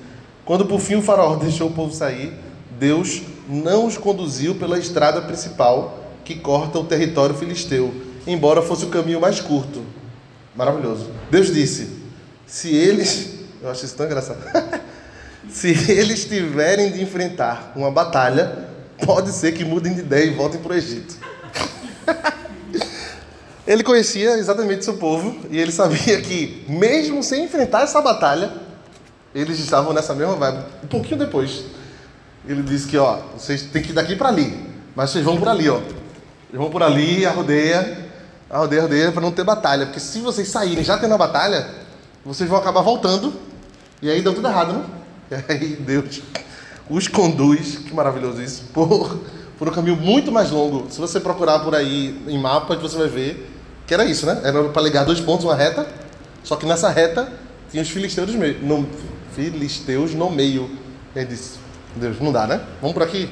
[0.45, 2.33] Quando por fim o faraó deixou o povo sair,
[2.79, 7.93] Deus não os conduziu pela estrada principal que corta o território filisteu,
[8.25, 9.83] embora fosse o caminho mais curto.
[10.55, 11.09] Maravilhoso.
[11.29, 11.89] Deus disse:
[12.45, 13.35] se eles.
[13.61, 14.39] Eu acho isso tão engraçado.
[15.49, 18.67] se eles tiverem de enfrentar uma batalha,
[19.03, 21.15] pode ser que mudem de ideia e voltem para o Egito.
[23.65, 28.51] Ele conhecia exatamente seu povo e ele sabia que, mesmo sem enfrentar essa batalha,
[29.33, 30.63] eles estavam nessa mesma vibe.
[30.83, 31.63] Um pouquinho depois,
[32.47, 35.47] ele disse que, ó, vocês têm que ir daqui para ali, mas vocês vão por
[35.47, 35.77] ali, ó.
[35.77, 38.09] Eles vão por ali, a rodeia,
[38.49, 39.85] a rodeia, a rodeia, para não ter batalha.
[39.85, 41.67] Porque se vocês saírem já tendo a batalha,
[42.23, 43.33] vocês vão acabar voltando
[44.01, 44.83] e aí deu tudo errado, né?
[45.49, 46.21] E aí Deus
[46.89, 49.19] os conduz, que maravilhoso isso, por,
[49.57, 50.87] por um caminho muito mais longo.
[50.91, 53.51] Se você procurar por aí em mapas, você vai ver
[53.87, 54.41] que era isso, né?
[54.43, 55.87] Era para ligar dois pontos, uma reta,
[56.43, 57.31] só que nessa reta
[57.71, 58.31] tinha os filisteus
[58.61, 58.87] no,
[59.33, 60.69] filisteus no meio.
[61.15, 61.59] Ele disse,
[61.95, 62.61] Deus, não dá, né?
[62.81, 63.29] Vamos por aqui.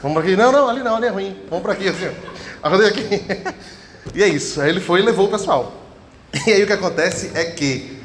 [0.00, 0.36] Vamos por aqui.
[0.36, 1.36] Não, não, ali não, ali é ruim.
[1.50, 2.10] Vamos por aqui, assim.
[2.62, 3.24] Arrodei aqui.
[4.14, 4.60] e é isso.
[4.60, 5.72] Aí ele foi e levou o pessoal.
[6.46, 8.00] E aí o que acontece é que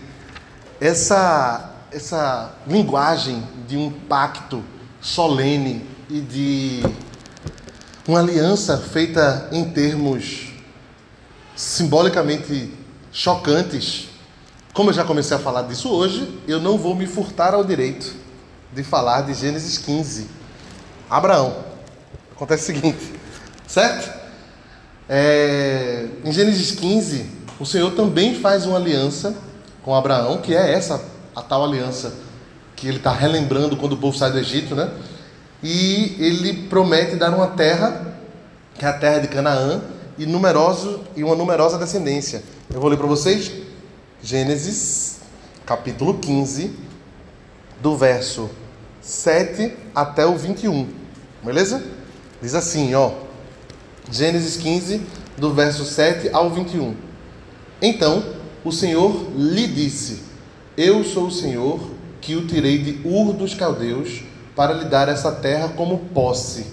[0.81, 4.63] essa, essa linguagem de um pacto
[4.99, 6.83] solene e de
[8.07, 10.49] uma aliança feita em termos
[11.55, 12.73] simbolicamente
[13.11, 14.09] chocantes,
[14.73, 18.26] como eu já comecei a falar disso hoje, eu não vou me furtar ao direito
[18.73, 20.27] de falar de Gênesis 15.
[21.09, 21.63] Abraão.
[22.35, 23.13] Acontece o seguinte,
[23.67, 24.15] certo?
[25.09, 27.25] É, em Gênesis 15,
[27.59, 29.35] o Senhor também faz uma aliança
[29.81, 31.03] com Abraão, que é essa,
[31.35, 32.13] a tal aliança
[32.75, 34.91] que ele está relembrando quando o povo sai do Egito, né?
[35.63, 38.15] E ele promete dar uma terra,
[38.75, 39.81] que é a terra de Canaã,
[40.17, 42.43] e, numeroso, e uma numerosa descendência.
[42.71, 43.51] Eu vou ler para vocês
[44.21, 45.19] Gênesis,
[45.65, 46.71] capítulo 15,
[47.81, 48.49] do verso
[49.01, 50.87] 7 até o 21.
[51.43, 51.83] Beleza?
[52.41, 53.11] Diz assim, ó.
[54.11, 55.01] Gênesis 15,
[55.37, 56.95] do verso 7 ao 21.
[57.81, 58.23] Então
[58.63, 60.23] o Senhor lhe disse:
[60.75, 61.79] Eu sou o Senhor
[62.21, 64.23] que o tirei de Ur dos Caldeus
[64.55, 66.65] para lhe dar essa terra como posse.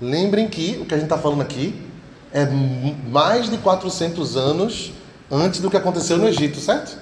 [0.00, 1.74] Lembrem que o que a gente está falando aqui
[2.32, 4.92] é mais de 400 anos
[5.30, 6.96] antes do que aconteceu no Egito, certo?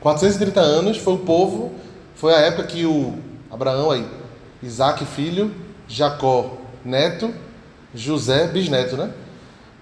[0.00, 1.72] 430 anos foi o povo,
[2.14, 3.14] foi a época que o
[3.50, 4.06] Abraão aí,
[4.62, 5.54] Isaac filho,
[5.88, 7.32] Jacó neto,
[7.94, 9.12] José bisneto, né?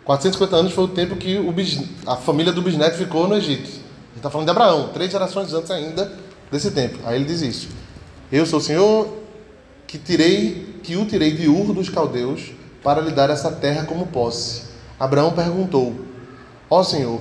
[0.05, 3.69] 450 anos foi o tempo que o bis, a família do bisneto ficou no Egito.
[3.69, 6.13] Gente está falando de Abraão, três gerações antes ainda
[6.51, 6.99] desse tempo.
[7.05, 7.69] Aí ele diz isso:
[8.31, 9.09] Eu sou o Senhor
[9.87, 12.51] que tirei, que o tirei de Ur dos caldeus
[12.83, 14.65] para lhe dar essa terra como posse.
[14.99, 15.95] Abraão perguntou:
[16.69, 17.21] Ó Senhor,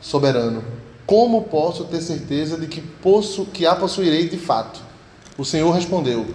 [0.00, 0.64] soberano,
[1.06, 4.80] como posso ter certeza de que posso que a possuirei de fato?
[5.36, 6.26] O Senhor respondeu: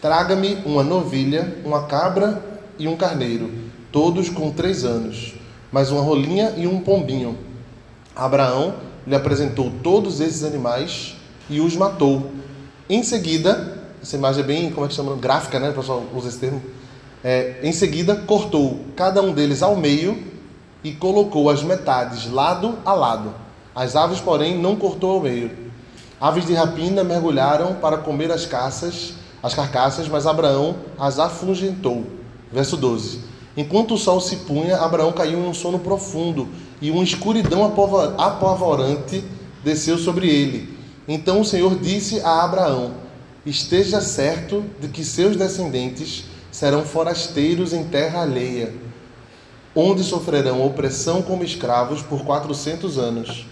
[0.00, 2.42] Traga-me uma novilha, uma cabra
[2.78, 3.50] e um carneiro,
[3.90, 5.34] todos com três anos,
[5.70, 7.36] mais uma rolinha e um pombinho.
[8.14, 8.74] Abraão
[9.06, 11.16] lhe apresentou todos esses animais
[11.48, 12.30] e os matou.
[12.88, 15.70] Em seguida, essa imagem é bem, como é que chama, gráfica, né?
[15.70, 16.62] O pessoal usa esse termo.
[17.24, 20.22] É, em seguida, cortou cada um deles ao meio
[20.82, 23.41] e colocou as metades lado a lado.
[23.74, 25.50] As aves, porém, não cortou ao meio.
[26.20, 32.06] Aves de rapina mergulharam para comer as caças, as carcaças, mas Abraão as afugentou.
[32.52, 33.20] Verso 12.
[33.56, 36.48] Enquanto o sol se punha, Abraão caiu em um sono profundo
[36.80, 37.64] e uma escuridão
[38.18, 39.24] apavorante
[39.64, 40.76] desceu sobre ele.
[41.06, 42.92] Então o Senhor disse a Abraão:
[43.44, 48.72] Esteja certo de que seus descendentes serão forasteiros em terra alheia,
[49.74, 53.46] onde sofrerão opressão como escravos por quatrocentos anos.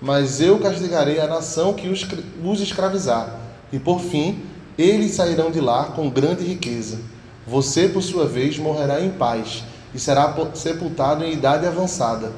[0.00, 3.38] Mas eu castigarei a nação que os escravizar,
[3.72, 4.42] e por fim
[4.78, 6.98] eles sairão de lá com grande riqueza.
[7.46, 9.62] Você, por sua vez, morrerá em paz
[9.94, 12.32] e será sepultado em idade avançada.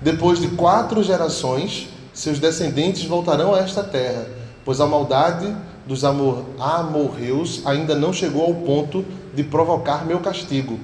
[0.00, 4.26] Depois de quatro gerações, seus descendentes voltarão a esta terra,
[4.64, 5.54] pois a maldade
[5.86, 10.78] dos amor amorreus ainda não chegou ao ponto de provocar meu castigo.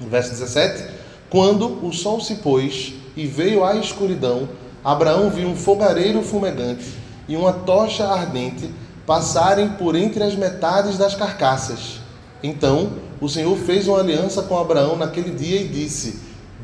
[0.00, 0.84] Verso 17:
[1.30, 4.48] Quando o sol se pôs e veio a escuridão,
[4.84, 6.86] Abraão viu um fogareiro fumegante
[7.28, 8.70] e uma tocha ardente
[9.06, 12.00] passarem por entre as metades das carcaças.
[12.42, 16.20] Então o Senhor fez uma aliança com Abraão naquele dia e disse: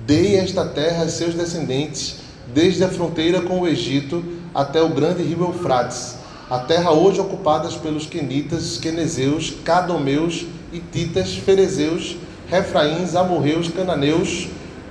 [0.07, 2.17] Dei esta terra a seus descendentes,
[2.55, 4.25] desde a fronteira com o Egito
[4.55, 12.17] até o grande rio Eufrates a terra hoje ocupada pelos quenitas, quenezeus, cadomeus, ititas, ferezeus,
[12.49, 14.49] refraíns, amorreus, cananeus,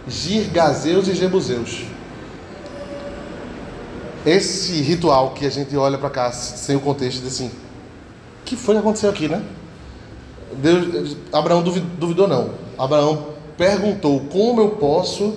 [0.08, 1.84] girgazeus e jebuseus.
[4.26, 7.52] Esse ritual que a gente olha para cá sem o contexto diz assim,
[8.46, 9.44] que foi que aconteceu aqui, né?
[10.54, 12.52] Deus, Abraão duvidou não.
[12.78, 15.36] Abraão perguntou como eu posso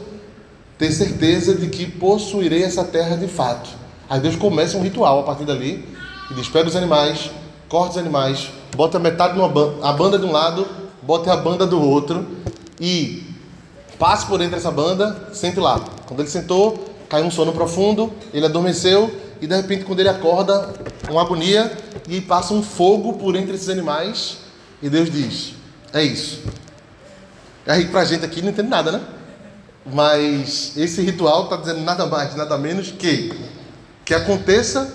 [0.78, 3.70] ter certeza de que possuirei essa terra de fato.
[4.08, 5.88] Aí Deus começa um ritual a partir dali
[6.30, 7.30] e diz: pega os animais,
[7.68, 10.66] corta os animais, bota metade numa banda, a banda de um lado,
[11.02, 12.26] bota a banda do outro
[12.80, 13.24] e
[13.98, 15.80] passe por entre essa banda, sente lá.
[16.06, 20.74] Quando ele sentou, caiu um sono profundo, ele adormeceu e de repente quando ele acorda,
[21.08, 21.70] uma agonia
[22.08, 24.38] e passa um fogo por entre esses animais
[24.82, 25.54] e Deus diz:
[25.92, 26.40] "É isso".
[27.66, 29.00] Aí pra gente aqui não entende nada, né?
[29.84, 33.32] Mas esse ritual está dizendo nada mais, nada menos que
[34.04, 34.94] que aconteça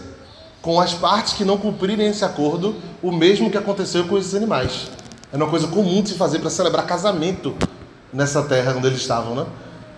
[0.62, 4.90] com as partes que não cumprirem esse acordo o mesmo que aconteceu com esses animais.
[5.34, 7.56] É uma coisa comum de se fazer para celebrar casamento
[8.14, 9.46] nessa terra onde eles estavam, né?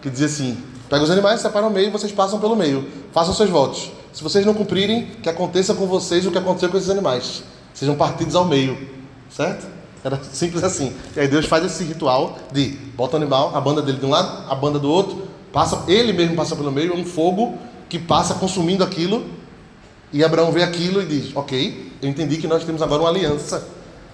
[0.01, 0.57] Que dizia assim:
[0.93, 3.91] pega os animais, separa o meio, vocês passam pelo meio, façam seus votos.
[4.13, 7.43] Se vocês não cumprirem, que aconteça com vocês o que aconteceu com esses animais.
[7.73, 8.77] Sejam partidos ao meio,
[9.35, 9.65] certo?
[10.03, 10.93] Era simples assim.
[11.15, 14.11] E aí Deus faz esse ritual de bota o animal, a banda dele de um
[14.11, 17.57] lado, a banda do outro, passa, ele mesmo passa pelo meio, um fogo
[17.89, 19.25] que passa consumindo aquilo.
[20.11, 23.67] E Abraão vê aquilo e diz: Ok, eu entendi que nós temos agora uma aliança.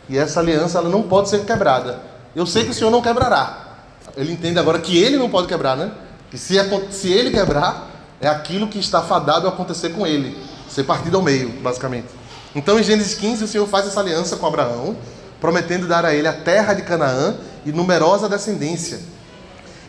[0.08, 2.02] E essa aliança ela não pode ser quebrada.
[2.34, 3.68] Eu sei que o Senhor não quebrará.
[4.16, 5.92] Ele entende agora que ele não pode quebrar, né?
[6.30, 6.56] Que se,
[6.92, 7.90] se ele quebrar,
[8.22, 10.38] é aquilo que está fadado a acontecer com ele.
[10.70, 12.08] Ser partido ao meio, basicamente.
[12.54, 14.96] Então, em Gênesis 15, o Senhor faz essa aliança com Abraão,
[15.40, 19.00] prometendo dar a ele a terra de Canaã e numerosa descendência.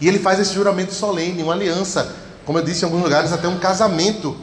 [0.00, 3.48] E ele faz esse juramento solene, uma aliança, como eu disse em alguns lugares, até
[3.48, 4.37] um casamento.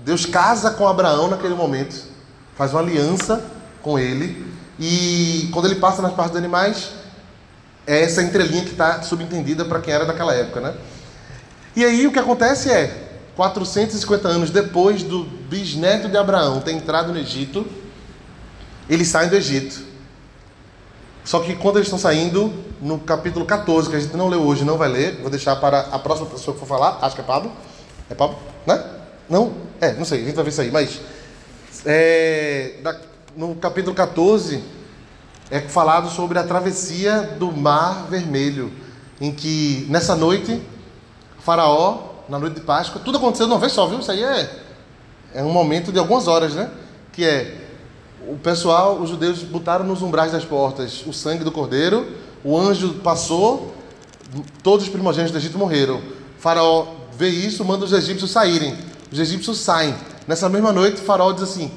[0.00, 2.04] Deus casa com Abraão naquele momento,
[2.56, 3.44] faz uma aliança
[3.82, 4.46] com ele,
[4.78, 6.90] e quando ele passa nas partes dos animais,
[7.86, 10.74] é essa entrelinha que está subentendida para quem era daquela época, né?
[11.78, 12.92] E aí o que acontece é,
[13.36, 17.64] 450 anos depois do bisneto de Abraão ter entrado no Egito,
[18.90, 19.80] eles saem do Egito.
[21.24, 24.64] Só que quando eles estão saindo, no capítulo 14, que a gente não leu hoje,
[24.64, 27.24] não vai ler, vou deixar para a próxima pessoa que for falar, acho que é
[27.24, 27.52] Pablo.
[28.10, 28.36] É Pablo?
[28.66, 28.84] Né?
[29.30, 29.54] Não?
[29.80, 31.00] É, não sei, a gente vai ver isso aí, mas.
[31.86, 32.74] É,
[33.36, 34.64] no capítulo 14,
[35.48, 38.72] é falado sobre a travessia do Mar Vermelho,
[39.20, 40.60] em que nessa noite,
[41.40, 41.98] Faraó,
[42.28, 43.98] na noite de Páscoa, tudo aconteceu de uma vez só, viu?
[43.98, 44.62] Isso aí é,
[45.34, 46.70] é um momento de algumas horas, né?
[47.12, 47.68] Que é
[48.26, 52.06] o pessoal, os judeus botaram nos umbrais das portas o sangue do cordeiro,
[52.44, 53.74] o anjo passou,
[54.62, 55.96] todos os primogênitos do Egito morreram.
[55.96, 58.76] O faraó vê isso, manda os egípcios saírem.
[59.10, 59.94] Os egípcios saem.
[60.26, 61.70] Nessa mesma noite, o faraó diz assim: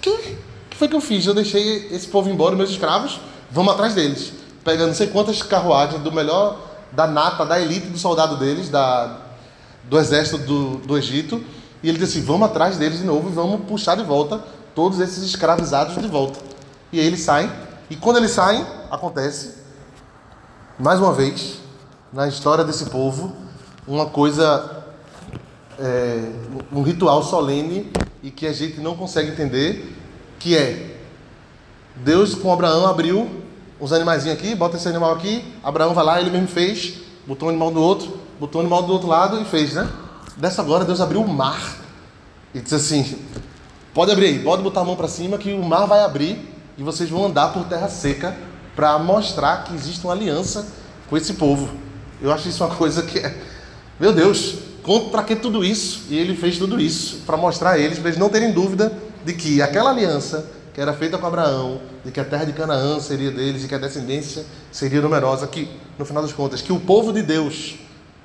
[0.00, 0.36] que
[0.74, 1.24] que foi que eu fiz?
[1.24, 4.32] Eu deixei esse povo embora, meus escravos, vamos atrás deles.
[4.64, 6.58] Pegando não sei quantas carruagens do melhor,
[6.94, 9.18] da nata, da elite do soldado deles, da,
[9.84, 11.42] do exército do, do Egito.
[11.82, 14.42] E ele disse assim: vamos atrás deles de novo e vamos puxar de volta
[14.74, 16.38] todos esses escravizados de volta.
[16.92, 17.50] E aí eles saem.
[17.90, 19.54] E quando eles saem, acontece,
[20.78, 21.58] mais uma vez,
[22.12, 23.34] na história desse povo,
[23.86, 24.84] uma coisa,
[25.78, 26.30] é,
[26.72, 29.94] um ritual solene e que a gente não consegue entender
[30.38, 30.98] que é
[31.96, 33.43] Deus com Abraão abriu
[33.80, 36.94] os animaizinhos aqui, bota esse animal aqui, Abraão vai lá, ele mesmo fez,
[37.26, 39.88] botou um animal do outro, botou um animal do outro lado e fez, né?
[40.36, 41.76] Dessa agora Deus abriu o mar
[42.54, 43.18] e disse assim:
[43.92, 46.82] pode abrir aí, pode botar a mão para cima que o mar vai abrir e
[46.82, 48.36] vocês vão andar por terra seca
[48.74, 50.66] para mostrar que existe uma aliança
[51.08, 51.70] com esse povo.
[52.20, 53.36] Eu acho isso uma coisa que é,
[53.98, 54.56] meu Deus,
[55.10, 56.02] para que tudo isso?
[56.08, 58.92] E ele fez tudo isso para mostrar a eles, para eles não terem dúvida
[59.24, 62.98] de que aquela aliança que era feita com Abraão, de que a terra de Canaã
[62.98, 66.80] seria deles e que a descendência seria numerosa, que no final das contas, que o
[66.80, 67.76] povo de Deus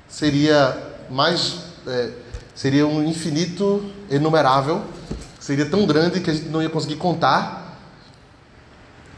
[0.08, 0.76] seria
[1.08, 2.10] mais, é,
[2.52, 4.82] seria um infinito enumerável,
[5.38, 7.78] seria tão grande que a gente não ia conseguir contar.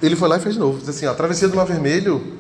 [0.03, 0.79] Ele foi lá e fez de novo.
[0.79, 2.38] Diz assim: ó, a travessia do Mar Vermelho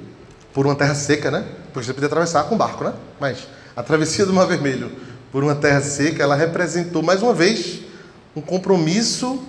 [0.52, 1.46] por uma terra seca, né?
[1.72, 2.92] Porque você podia atravessar com barco, né?
[3.18, 4.92] Mas a travessia do Mar Vermelho
[5.30, 7.80] por uma terra seca, ela representou mais uma vez
[8.36, 9.42] um compromisso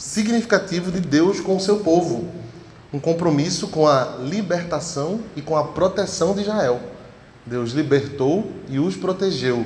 [0.00, 2.32] significativo de Deus com o seu povo,
[2.92, 6.80] um compromisso com a libertação e com a proteção de Israel.
[7.44, 9.64] Deus libertou e os protegeu.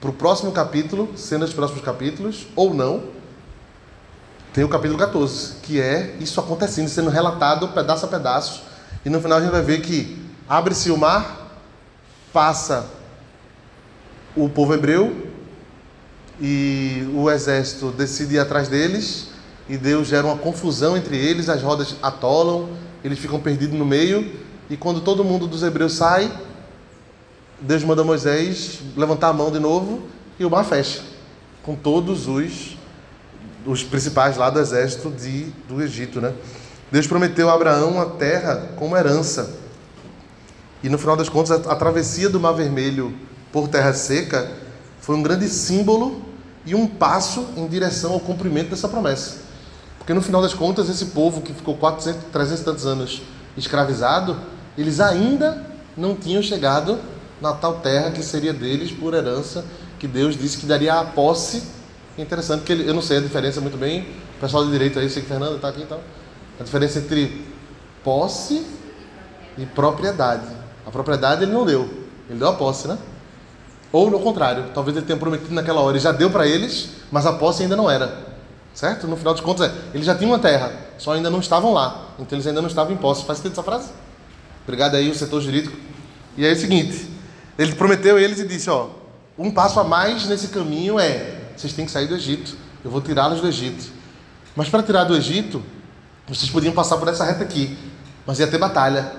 [0.00, 3.04] Para o próximo capítulo, sendo os próximos capítulos, ou não,
[4.54, 8.62] tem o capítulo 14, que é isso acontecendo, sendo relatado pedaço a pedaço,
[9.04, 10.18] e no final a gente vai ver que
[10.48, 11.60] abre-se o mar,
[12.32, 12.86] passa
[14.34, 15.28] o povo hebreu,
[16.40, 19.33] e o exército decide ir atrás deles
[19.68, 22.68] e Deus gera uma confusão entre eles, as rodas atolam,
[23.02, 24.32] eles ficam perdidos no meio
[24.68, 26.30] e quando todo mundo dos hebreus sai,
[27.60, 30.02] Deus manda Moisés levantar a mão de novo
[30.38, 31.02] e o mar fecha
[31.62, 32.76] com todos os
[33.66, 36.34] os principais lá do exército de, do Egito, né?
[36.92, 39.54] Deus prometeu a Abraão uma terra como herança.
[40.82, 43.14] E no final das contas, a, a travessia do Mar Vermelho
[43.50, 44.50] por terra seca
[45.00, 46.22] foi um grande símbolo
[46.66, 49.43] e um passo em direção ao cumprimento dessa promessa.
[50.04, 53.22] Porque no final das contas, esse povo que ficou 400, 300 e tantos anos
[53.56, 54.36] escravizado,
[54.76, 55.64] eles ainda
[55.96, 56.98] não tinham chegado
[57.40, 59.64] na tal terra que seria deles por herança,
[59.98, 61.62] que Deus disse que daria a posse.
[62.18, 64.02] Interessante que eu não sei a diferença muito bem,
[64.36, 66.00] o pessoal de direito aí, sei que Fernando está aqui então.
[66.60, 67.42] A diferença entre
[68.04, 68.62] posse
[69.56, 70.48] e propriedade.
[70.86, 71.88] A propriedade ele não deu,
[72.28, 72.98] ele deu a posse, né?
[73.90, 77.24] Ou no contrário, talvez ele tenha prometido naquela hora e já deu para eles, mas
[77.24, 78.33] a posse ainda não era.
[78.74, 79.06] Certo?
[79.06, 82.08] No final dos contos, é, eles já tinham uma terra, só ainda não estavam lá.
[82.18, 83.24] Então eles ainda não estavam em posse.
[83.24, 83.88] Faz sentido essa frase?
[84.64, 85.76] Obrigado aí, o setor jurídico.
[86.36, 87.08] E aí é o seguinte:
[87.56, 88.88] ele prometeu a eles e disse: Ó,
[89.38, 92.56] um passo a mais nesse caminho é: vocês têm que sair do Egito.
[92.84, 93.92] Eu vou tirá-los do Egito.
[94.56, 95.62] Mas para tirar do Egito,
[96.26, 97.78] vocês podiam passar por essa reta aqui,
[98.26, 99.12] mas ia ter batalha.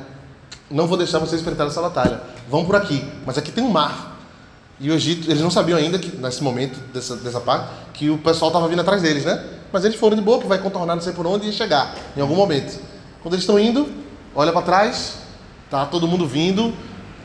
[0.69, 2.21] Não vou deixar vocês enfrentar essa batalha.
[2.49, 4.14] Vão por aqui, mas aqui tem um mar.
[4.79, 8.17] E o Egito, eles não sabiam ainda que nesse momento dessa, dessa parte que o
[8.17, 9.41] pessoal estava vindo atrás deles, né?
[9.71, 12.21] Mas eles foram de boa, que vai contornar não sei por onde e chegar em
[12.21, 12.79] algum momento.
[13.21, 13.87] Quando eles estão indo,
[14.35, 15.17] olha para trás,
[15.69, 16.73] tá todo mundo vindo.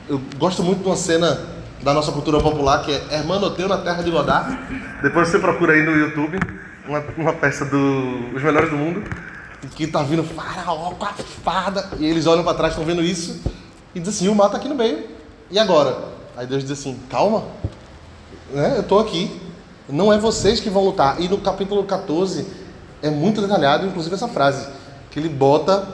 [0.08, 1.40] Eu gosto muito de uma cena
[1.82, 4.56] da nossa cultura popular que é Hermanoteu na Terra de Godard.
[5.02, 6.38] Depois você procura aí no YouTube
[6.86, 9.02] uma, uma peça dos do, melhores do mundo
[9.74, 13.40] que tá vindo faraó com a espada e eles olham para trás, estão vendo isso
[13.94, 15.04] e dizem assim: o mar tá aqui no meio.
[15.50, 16.19] E agora?
[16.36, 17.44] Aí Deus diz assim: calma,
[18.52, 18.74] né?
[18.76, 19.40] eu estou aqui.
[19.88, 21.20] Não é vocês que vão lutar.
[21.20, 22.46] E no capítulo 14
[23.02, 24.66] é muito detalhado, inclusive essa frase,
[25.10, 25.86] que ele bota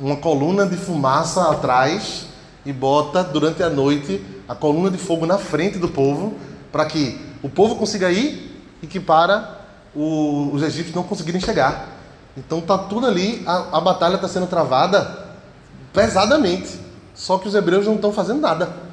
[0.00, 2.26] uma coluna de fumaça atrás
[2.64, 6.34] e bota durante a noite a coluna de fogo na frente do povo,
[6.70, 9.60] para que o povo consiga ir e que para
[9.94, 11.88] o, os egípcios não conseguirem chegar.
[12.36, 15.26] Então tá tudo ali, a, a batalha está sendo travada
[15.92, 16.78] pesadamente.
[17.14, 18.85] Só que os hebreus não estão fazendo nada.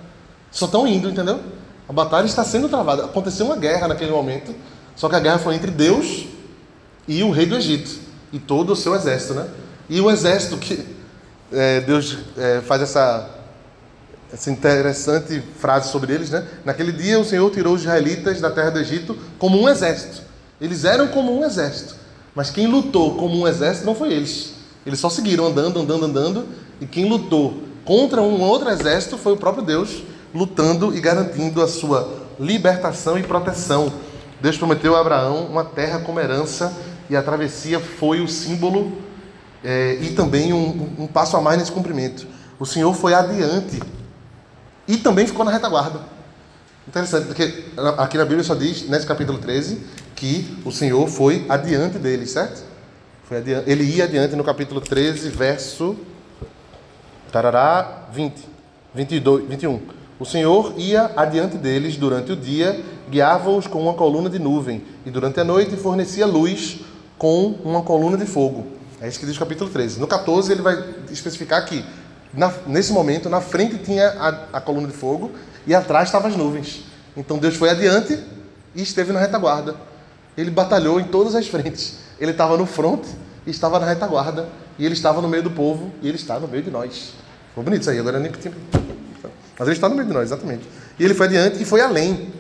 [0.54, 1.42] Só estão indo, entendeu?
[1.90, 3.06] A batalha está sendo travada.
[3.06, 4.54] Aconteceu uma guerra naquele momento,
[4.96, 6.26] só que a guerra foi entre Deus
[7.08, 8.00] e o rei do Egito
[8.32, 9.48] e todo o seu exército, né?
[9.90, 10.86] E o exército que
[11.52, 13.30] é, Deus é, faz essa,
[14.32, 16.48] essa interessante frase sobre eles, né?
[16.64, 20.22] Naquele dia o Senhor tirou os israelitas da terra do Egito como um exército.
[20.62, 21.96] Eles eram como um exército,
[22.36, 24.54] mas quem lutou como um exército não foi eles.
[24.86, 26.46] Eles só seguiram andando, andando, andando,
[26.80, 31.68] e quem lutou contra um outro exército foi o próprio Deus lutando e garantindo a
[31.68, 33.92] sua libertação e proteção.
[34.42, 36.76] Deus prometeu a Abraão uma terra como herança
[37.10, 38.98] e a travessia foi o símbolo
[39.64, 42.28] é, e também um, um, passo a mais nesse cumprimento.
[42.60, 43.80] O Senhor foi adiante
[44.88, 46.02] e também ficou na retaguarda.
[46.88, 47.66] Interessante, porque
[47.98, 49.80] aqui na Bíblia só diz, nesse capítulo 13,
[50.16, 52.64] que o Senhor foi adiante deles, certo?
[53.24, 55.96] Foi adiante, ele ia adiante no capítulo 13, verso
[57.32, 58.36] tarará, 20,
[58.94, 59.82] 22, 21.
[60.24, 65.12] O Senhor ia adiante deles durante o dia, guiava-os com uma coluna de nuvem, e
[65.12, 66.80] durante a noite fornecia luz
[67.18, 68.66] com uma coluna de fogo.
[69.02, 70.00] É isso que diz o capítulo 13.
[70.00, 71.84] No 14, ele vai especificar que,
[72.34, 75.30] na, nesse momento, na frente tinha a, a coluna de fogo
[75.68, 76.86] e atrás estavam as nuvens.
[77.18, 78.18] Então Deus foi adiante
[78.74, 79.76] e esteve na retaguarda.
[80.38, 81.98] Ele batalhou em todas as frentes.
[82.18, 83.10] Ele estava no fronte
[83.46, 84.48] e estava na retaguarda.
[84.80, 87.12] E ele estava no meio do povo e ele está no meio de nós.
[87.50, 88.54] Ficou bonito isso aí, agora nem tinha
[89.58, 90.64] mas ele está no meio de nós, exatamente.
[91.00, 92.32] E ele foi adiante e foi além.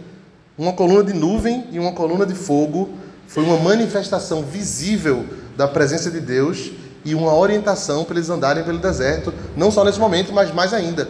[0.58, 2.90] Uma coluna de nuvem e uma coluna de fogo
[3.28, 5.26] foi uma manifestação visível
[5.58, 6.72] da presença de Deus
[7.06, 11.10] e uma orientação para eles andarem pelo deserto, não só nesse momento, mas mais ainda.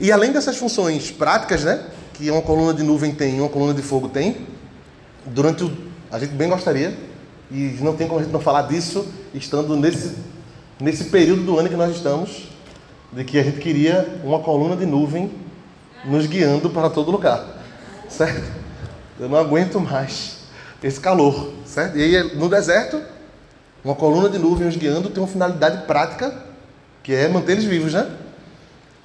[0.00, 3.72] E além dessas funções práticas, né, que uma coluna de nuvem tem e uma coluna
[3.72, 4.46] de fogo tem,
[5.26, 6.96] durante o a gente bem gostaria
[7.50, 9.04] e não tem como a gente não falar disso
[9.34, 10.14] estando nesse
[10.80, 12.48] nesse período do ano que nós estamos,
[13.14, 15.30] de que a gente queria uma coluna de nuvem
[16.04, 17.44] nos guiando para todo lugar,
[18.08, 18.44] certo?
[19.18, 20.38] Eu não aguento mais
[20.82, 21.96] esse calor, certo?
[21.96, 23.00] E aí no deserto,
[23.84, 26.34] uma coluna de nuvem nos guiando tem uma finalidade prática,
[27.02, 28.10] que é manter eles vivos, né?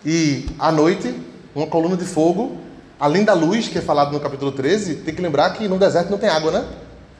[0.03, 1.13] E à noite,
[1.53, 2.57] uma coluna de fogo,
[2.99, 6.09] além da luz que é falado no capítulo 13, tem que lembrar que no deserto
[6.09, 6.65] não tem água, né?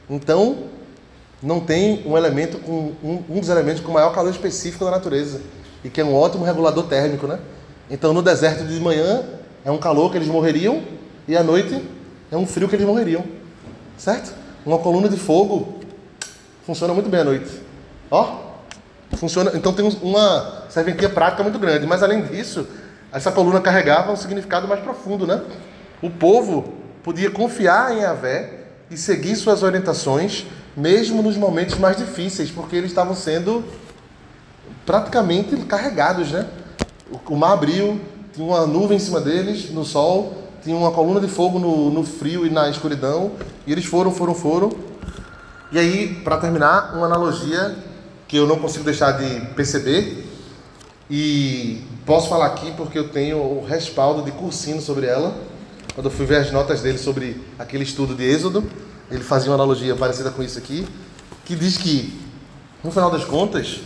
[0.10, 0.64] Então,
[1.42, 5.40] não tem um elemento com um, um dos elementos com maior calor específico da natureza
[5.84, 7.40] e que é um ótimo regulador térmico, né?
[7.90, 9.24] Então no deserto de manhã
[9.64, 10.82] é um calor que eles morreriam
[11.28, 11.84] e à noite
[12.32, 13.24] é um frio que eles morreriam,
[13.98, 14.34] certo?
[14.66, 15.80] Uma coluna de fogo
[16.66, 17.50] funciona muito bem à noite,
[18.12, 18.38] ó,
[19.16, 19.52] funciona.
[19.56, 22.68] Então tem uma serventia prática muito grande, mas além disso
[23.12, 25.42] essa coluna carregava um significado mais profundo, né?
[26.02, 26.74] O povo
[27.04, 28.60] podia confiar em Avé
[28.92, 33.64] e seguir suas orientações, mesmo nos momentos mais difíceis, porque eles estavam sendo
[34.90, 36.48] praticamente carregados, né?
[37.28, 38.02] O mar abriu,
[38.34, 42.04] tinha uma nuvem em cima deles, no sol, tinha uma coluna de fogo no, no
[42.04, 43.34] frio e na escuridão,
[43.68, 44.72] e eles foram, foram, foram.
[45.72, 47.76] E aí, para terminar, uma analogia
[48.28, 50.28] que eu não consigo deixar de perceber
[51.08, 55.36] E posso falar aqui porque eu tenho o respaldo de cursinho sobre ela.
[55.94, 58.64] Quando eu fui ver as notas dele sobre aquele estudo de Êxodo,
[59.12, 60.88] ele fazia uma analogia parecida com isso aqui,
[61.46, 62.20] que diz que,
[62.84, 63.82] no final das contas,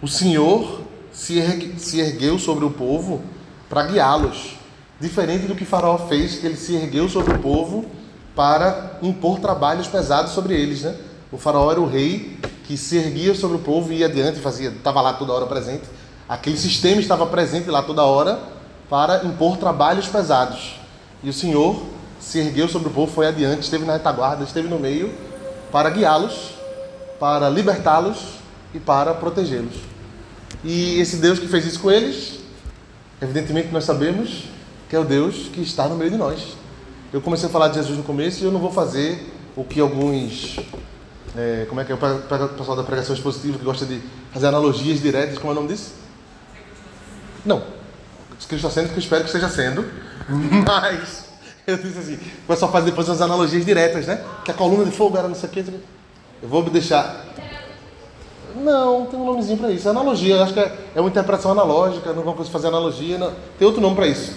[0.00, 0.82] o Senhor
[1.12, 3.20] se, ergue, se ergueu sobre o povo
[3.68, 4.56] para guiá-los.
[5.00, 7.84] Diferente do que Faraó fez, que ele se ergueu sobre o povo
[8.34, 10.82] para impor trabalhos pesados sobre eles.
[10.82, 10.94] Né?
[11.32, 14.68] O Faraó era o rei que se erguia sobre o povo e ia adiante, fazia,
[14.68, 15.84] estava lá toda hora presente.
[16.28, 18.38] Aquele sistema estava presente lá toda hora
[18.88, 20.78] para impor trabalhos pesados.
[21.22, 21.82] E o Senhor
[22.20, 25.12] se ergueu sobre o povo, foi adiante, esteve na retaguarda, esteve no meio
[25.72, 26.52] para guiá-los,
[27.18, 28.37] para libertá-los
[28.74, 29.74] e para protegê-los.
[30.64, 32.40] E esse Deus que fez isso com eles,
[33.20, 34.44] evidentemente nós sabemos
[34.88, 36.56] que é o Deus que está no meio de nós.
[37.12, 39.80] Eu comecei a falar de Jesus no começo e eu não vou fazer o que
[39.80, 40.58] alguns.
[41.36, 41.94] É, como é que é?
[41.94, 44.00] O pessoal da pregação expositiva que gosta de
[44.32, 45.92] fazer analogias diretas, como é o nome disso?
[47.44, 47.62] Não.
[48.48, 49.84] Cristo está sendo, que eu espero que esteja sendo.
[50.66, 51.24] Mas
[51.66, 54.24] eu disse assim, o pessoal faz depois umas analogias diretas, né?
[54.44, 55.64] Que a coluna de fogo era não sei o quê.
[56.42, 57.26] Eu vou deixar.
[58.62, 59.86] Não, tem um nomezinho para isso.
[59.86, 63.18] É analogia, acho que é, é uma interpretação analógica, não vamos fazer analogia.
[63.18, 63.32] Não.
[63.58, 64.32] Tem outro nome para isso.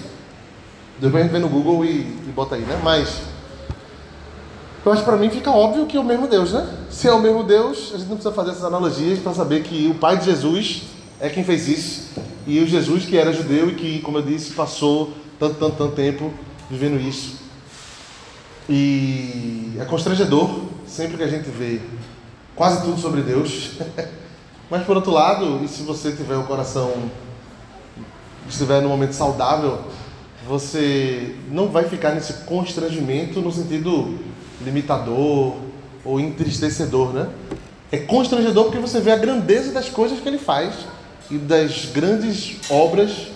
[1.00, 2.80] Depois a gente vê no Google e, e bota aí, né?
[2.84, 3.22] Mas
[4.86, 6.68] eu acho que para mim fica óbvio que é o mesmo Deus, né?
[6.90, 9.88] Se é o mesmo Deus, a gente não precisa fazer essas analogias para saber que
[9.88, 10.84] o Pai de Jesus
[11.20, 12.10] é quem fez isso.
[12.48, 15.96] E o Jesus que era judeu e que, como eu disse, passou tanto, tanto, tanto
[15.96, 16.34] tempo
[16.70, 17.42] vivendo isso.
[18.68, 20.50] E é constrangedor
[20.86, 21.80] sempre que a gente vê
[22.56, 23.72] quase tudo sobre Deus.
[24.70, 26.92] Mas por outro lado, e se você tiver o coração
[28.48, 29.80] estiver no momento saudável,
[30.48, 34.20] você não vai ficar nesse constrangimento no sentido
[34.64, 35.56] limitador
[36.04, 37.30] ou entristecedor, né?
[37.92, 40.74] É constrangedor porque você vê a grandeza das coisas que ele faz
[41.30, 43.28] e das grandes obras,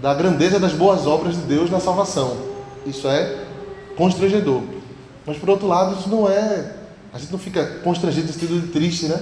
[0.00, 2.36] da grandeza das boas obras de Deus na salvação.
[2.86, 3.44] Isso é
[3.96, 4.62] constrangedor.
[5.26, 6.77] Mas por outro lado, isso não é.
[7.18, 9.20] A gente não fica constrangido no sentido de triste, né?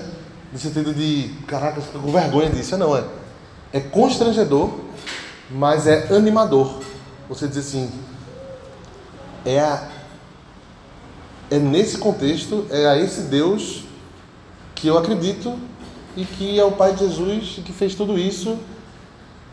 [0.53, 2.77] No sentido de, caraca, fica com vergonha disso.
[2.77, 3.03] Não é.
[3.73, 4.71] É constrangedor,
[5.51, 6.81] mas é animador.
[7.27, 7.91] Você diz assim,
[9.47, 9.89] é a,
[11.51, 13.85] é nesse contexto, é a esse Deus
[14.75, 15.59] que eu acredito
[16.15, 18.59] e que é o Pai de Jesus que fez tudo isso.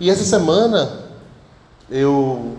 [0.01, 1.05] E essa semana
[1.89, 2.57] eu,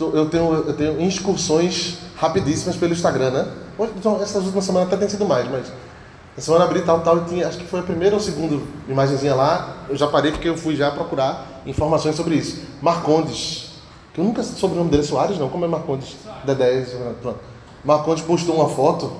[0.00, 3.65] eu, tenho, eu tenho excursões rapidíssimas pelo Instagram, né?
[3.78, 5.72] Então, essas últimas semanas até tem sido mais, mas
[6.36, 9.34] a semana abri tal, tal, e tinha, acho que foi a primeira ou segunda imagenzinha
[9.34, 12.62] lá, eu já parei porque eu fui já procurar informações sobre isso.
[12.82, 13.70] Marcondes,
[14.12, 16.16] que eu nunca soube o nome dele, Soares não, como é Marcondes?
[16.44, 16.84] Dedé,
[17.22, 17.40] pronto.
[17.84, 19.12] Marcondes postou uma foto,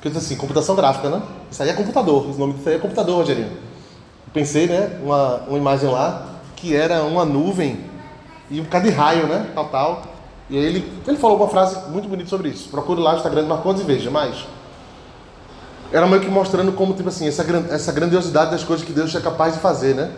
[0.00, 1.22] que eu disse assim, computação gráfica, né?
[1.50, 3.50] Isso aí é computador, o nome disso aí é computador, Rogerinho.
[3.50, 7.84] Eu pensei, né, uma, uma imagem lá, que era uma nuvem
[8.50, 10.02] e um bocado de raio, né, tal, tal.
[10.50, 12.68] E aí ele, ele falou uma frase muito bonita sobre isso.
[12.68, 14.44] Procure lá no Instagram de Marcondes e veja, mas
[15.92, 19.20] era meio que mostrando como, tipo assim, essa, essa grandiosidade das coisas que Deus é
[19.20, 20.10] capaz de fazer, né?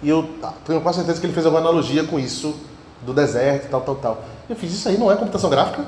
[0.00, 0.28] E eu
[0.64, 2.54] tenho quase certeza que ele fez alguma analogia com isso,
[3.02, 4.24] do deserto, tal, tal, tal.
[4.48, 5.84] Eu fiz isso aí, não é computação gráfica?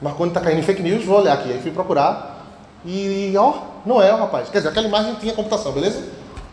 [0.00, 1.52] Marconi está caindo em fake news, vou olhar aqui.
[1.52, 2.44] Aí fui procurar
[2.84, 4.48] e, ó, não é, rapaz.
[4.48, 6.02] Quer dizer, aquela imagem tinha computação, beleza?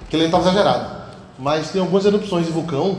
[0.08, 1.00] Aquele ali estava exagerado.
[1.38, 2.98] Mas tem algumas erupções de vulcão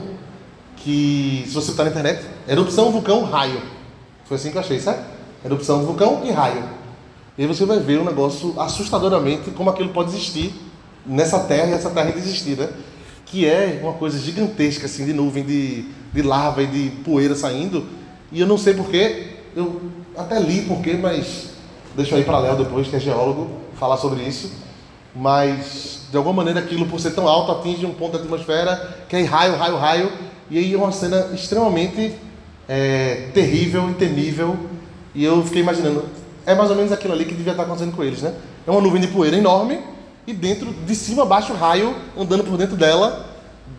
[0.81, 3.63] que, se você está na internet, erupção, vulcão, raio.
[4.25, 5.05] Foi assim que eu achei, certo?
[5.45, 6.65] Erupção, vulcão e raio.
[7.37, 10.53] E aí você vai ver um negócio assustadoramente como aquilo pode existir
[11.07, 12.69] nessa terra e essa terra ainda existir, né?
[13.27, 17.87] Que é uma coisa gigantesca, assim, de nuvem, de, de lava e de poeira saindo.
[18.33, 19.81] E eu não sei porquê, eu
[20.17, 21.51] até li porquê, mas
[21.97, 24.53] deixo aí para Léo depois, que é geólogo, falar sobre isso.
[25.15, 29.17] Mas, de alguma maneira, aquilo, por ser tão alto, atinge um ponto da atmosfera, que
[29.17, 30.13] é raio, raio, raio,
[30.51, 32.15] e aí é uma cena extremamente
[32.69, 34.57] é, terrível e temível.
[35.15, 36.05] E eu fiquei imaginando,
[36.45, 38.35] é mais ou menos aquilo ali que devia estar acontecendo com eles, né?
[38.67, 39.81] É uma nuvem de poeira enorme
[40.27, 43.27] e dentro, de cima a baixo, raio andando por dentro dela,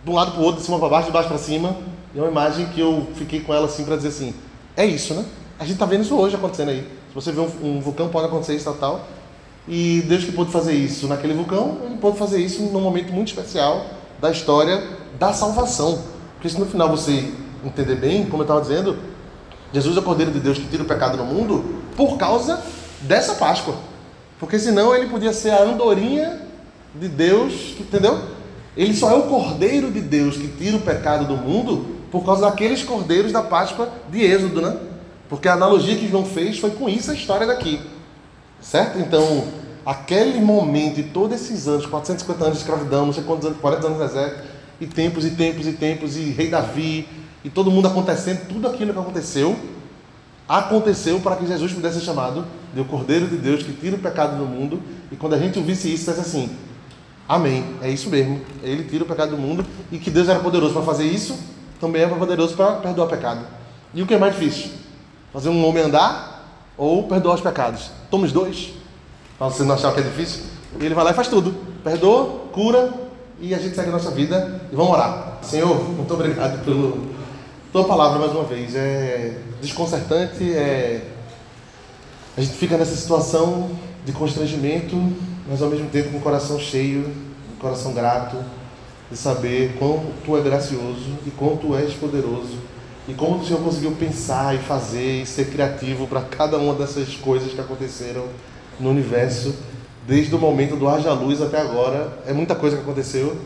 [0.04, 1.76] de um lado para o outro, de cima para baixo, de baixo para cima.
[2.14, 4.34] E é uma imagem que eu fiquei com ela assim para dizer assim:
[4.76, 5.24] é isso, né?
[5.58, 6.86] A gente está vendo isso hoje acontecendo aí.
[7.08, 9.08] Se você vê um, um, vulcão, pode acontecer isso, tal, tal.
[9.68, 13.28] E Deus que pôde fazer isso naquele vulcão, ele pôde fazer isso num momento muito
[13.28, 13.86] especial
[14.20, 14.82] da história
[15.18, 16.02] da salvação.
[16.42, 17.32] Porque se no final você
[17.64, 18.96] entender bem, como eu estava dizendo,
[19.72, 22.60] Jesus é o Cordeiro de Deus que tira o pecado no mundo por causa
[23.02, 23.76] dessa Páscoa.
[24.40, 26.40] Porque senão ele podia ser a andorinha
[26.96, 28.20] de Deus, entendeu?
[28.76, 32.42] Ele só é o Cordeiro de Deus que tira o pecado do mundo por causa
[32.42, 34.76] daqueles cordeiros da Páscoa de Êxodo, né?
[35.28, 37.80] Porque a analogia que João fez foi com isso a história daqui.
[38.60, 38.98] Certo?
[38.98, 39.44] Então,
[39.86, 43.86] aquele momento e todos esses anos, 450 anos de escravidão, não sei quantos anos, 40
[43.86, 44.51] anos no deserto,
[44.82, 47.08] e tempos e tempos e tempos, e rei Davi,
[47.44, 49.56] e todo mundo acontecendo, tudo aquilo que aconteceu,
[50.48, 53.98] aconteceu para que Jesus pudesse ser chamado de o Cordeiro de Deus que tira o
[54.00, 54.82] pecado do mundo.
[55.12, 56.50] E quando a gente ouvisse isso, dissesse assim:
[57.28, 58.40] Amém, é isso mesmo.
[58.60, 61.38] Ele tira o pecado do mundo e que Deus era poderoso para fazer isso,
[61.80, 63.46] também é poderoso para perdoar o pecado.
[63.94, 64.72] E o que é mais difícil?
[65.32, 66.44] Fazer um homem andar
[66.76, 67.92] ou perdoar os pecados?
[68.10, 68.72] Toma os dois.
[69.38, 70.42] Para você não achar que é difícil.
[70.80, 71.54] Ele vai lá e faz tudo.
[71.84, 73.11] Perdoa, cura
[73.42, 75.38] e a gente segue a nossa vida e vamos orar.
[75.42, 77.10] Senhor, muito obrigado pelo
[77.72, 78.76] tua palavra mais uma vez.
[78.76, 81.02] É desconcertante, é
[82.36, 83.70] a gente fica nessa situação
[84.06, 84.96] de constrangimento,
[85.46, 88.36] mas ao mesmo tempo com o coração cheio, com o coração grato,
[89.10, 92.56] de saber quão tu é gracioso e quão tu és poderoso
[93.08, 97.16] e como o Senhor conseguiu pensar e fazer e ser criativo para cada uma dessas
[97.16, 98.26] coisas que aconteceram
[98.78, 99.54] no universo,
[100.06, 102.18] desde o momento do haja luz até agora.
[102.26, 103.36] É muita coisa que aconteceu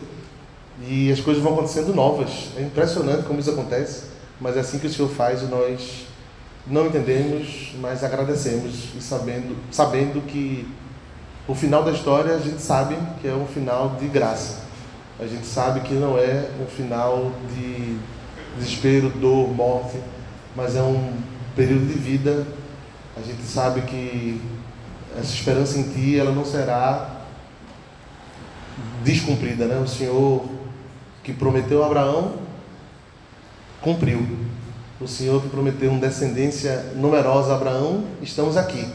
[0.87, 2.49] e as coisas vão acontecendo novas.
[2.57, 4.03] É impressionante como isso acontece,
[4.39, 6.05] mas é assim que o Senhor faz e nós
[6.65, 10.67] não entendemos, mas agradecemos e sabendo, sabendo que
[11.47, 14.65] o final da história a gente sabe que é um final de graça.
[15.19, 17.97] A gente sabe que não é um final de
[18.57, 19.97] desespero, dor, morte,
[20.55, 21.13] mas é um
[21.55, 22.45] período de vida.
[23.15, 24.39] A gente sabe que
[25.17, 27.21] essa esperança em Ti ela não será
[29.03, 29.79] descumprida, né?
[29.79, 30.45] O Senhor
[31.23, 32.35] que prometeu a Abraão
[33.81, 34.25] cumpriu.
[34.99, 38.87] O Senhor que prometeu uma descendência numerosa a Abraão, estamos aqui.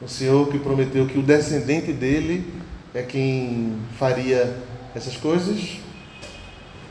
[0.00, 2.52] O Senhor que prometeu que o descendente dele
[2.94, 4.56] é quem faria
[4.94, 5.78] essas coisas.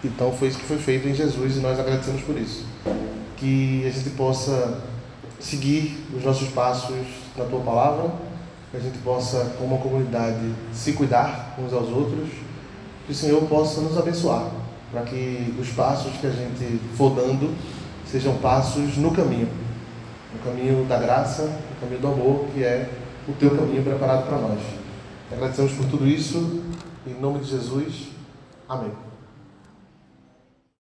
[0.04, 2.66] Então foi isso que foi feito em Jesus e nós agradecemos por isso.
[3.36, 4.82] Que a gente possa
[5.40, 6.96] seguir os nossos passos
[7.38, 8.12] na tua palavra,
[8.72, 12.30] que a gente possa, como comunidade, se cuidar uns aos outros,
[13.06, 14.52] que o Senhor possa nos abençoar,
[14.92, 17.56] para que os passos que a gente for dando
[18.06, 19.50] sejam passos no caminho,
[20.34, 22.90] no caminho da graça, no caminho do amor, que é
[23.28, 24.60] o teu caminho preparado para nós.
[25.32, 26.64] Agradecemos por tudo isso,
[27.06, 28.10] em nome de Jesus.
[28.68, 29.09] Amém.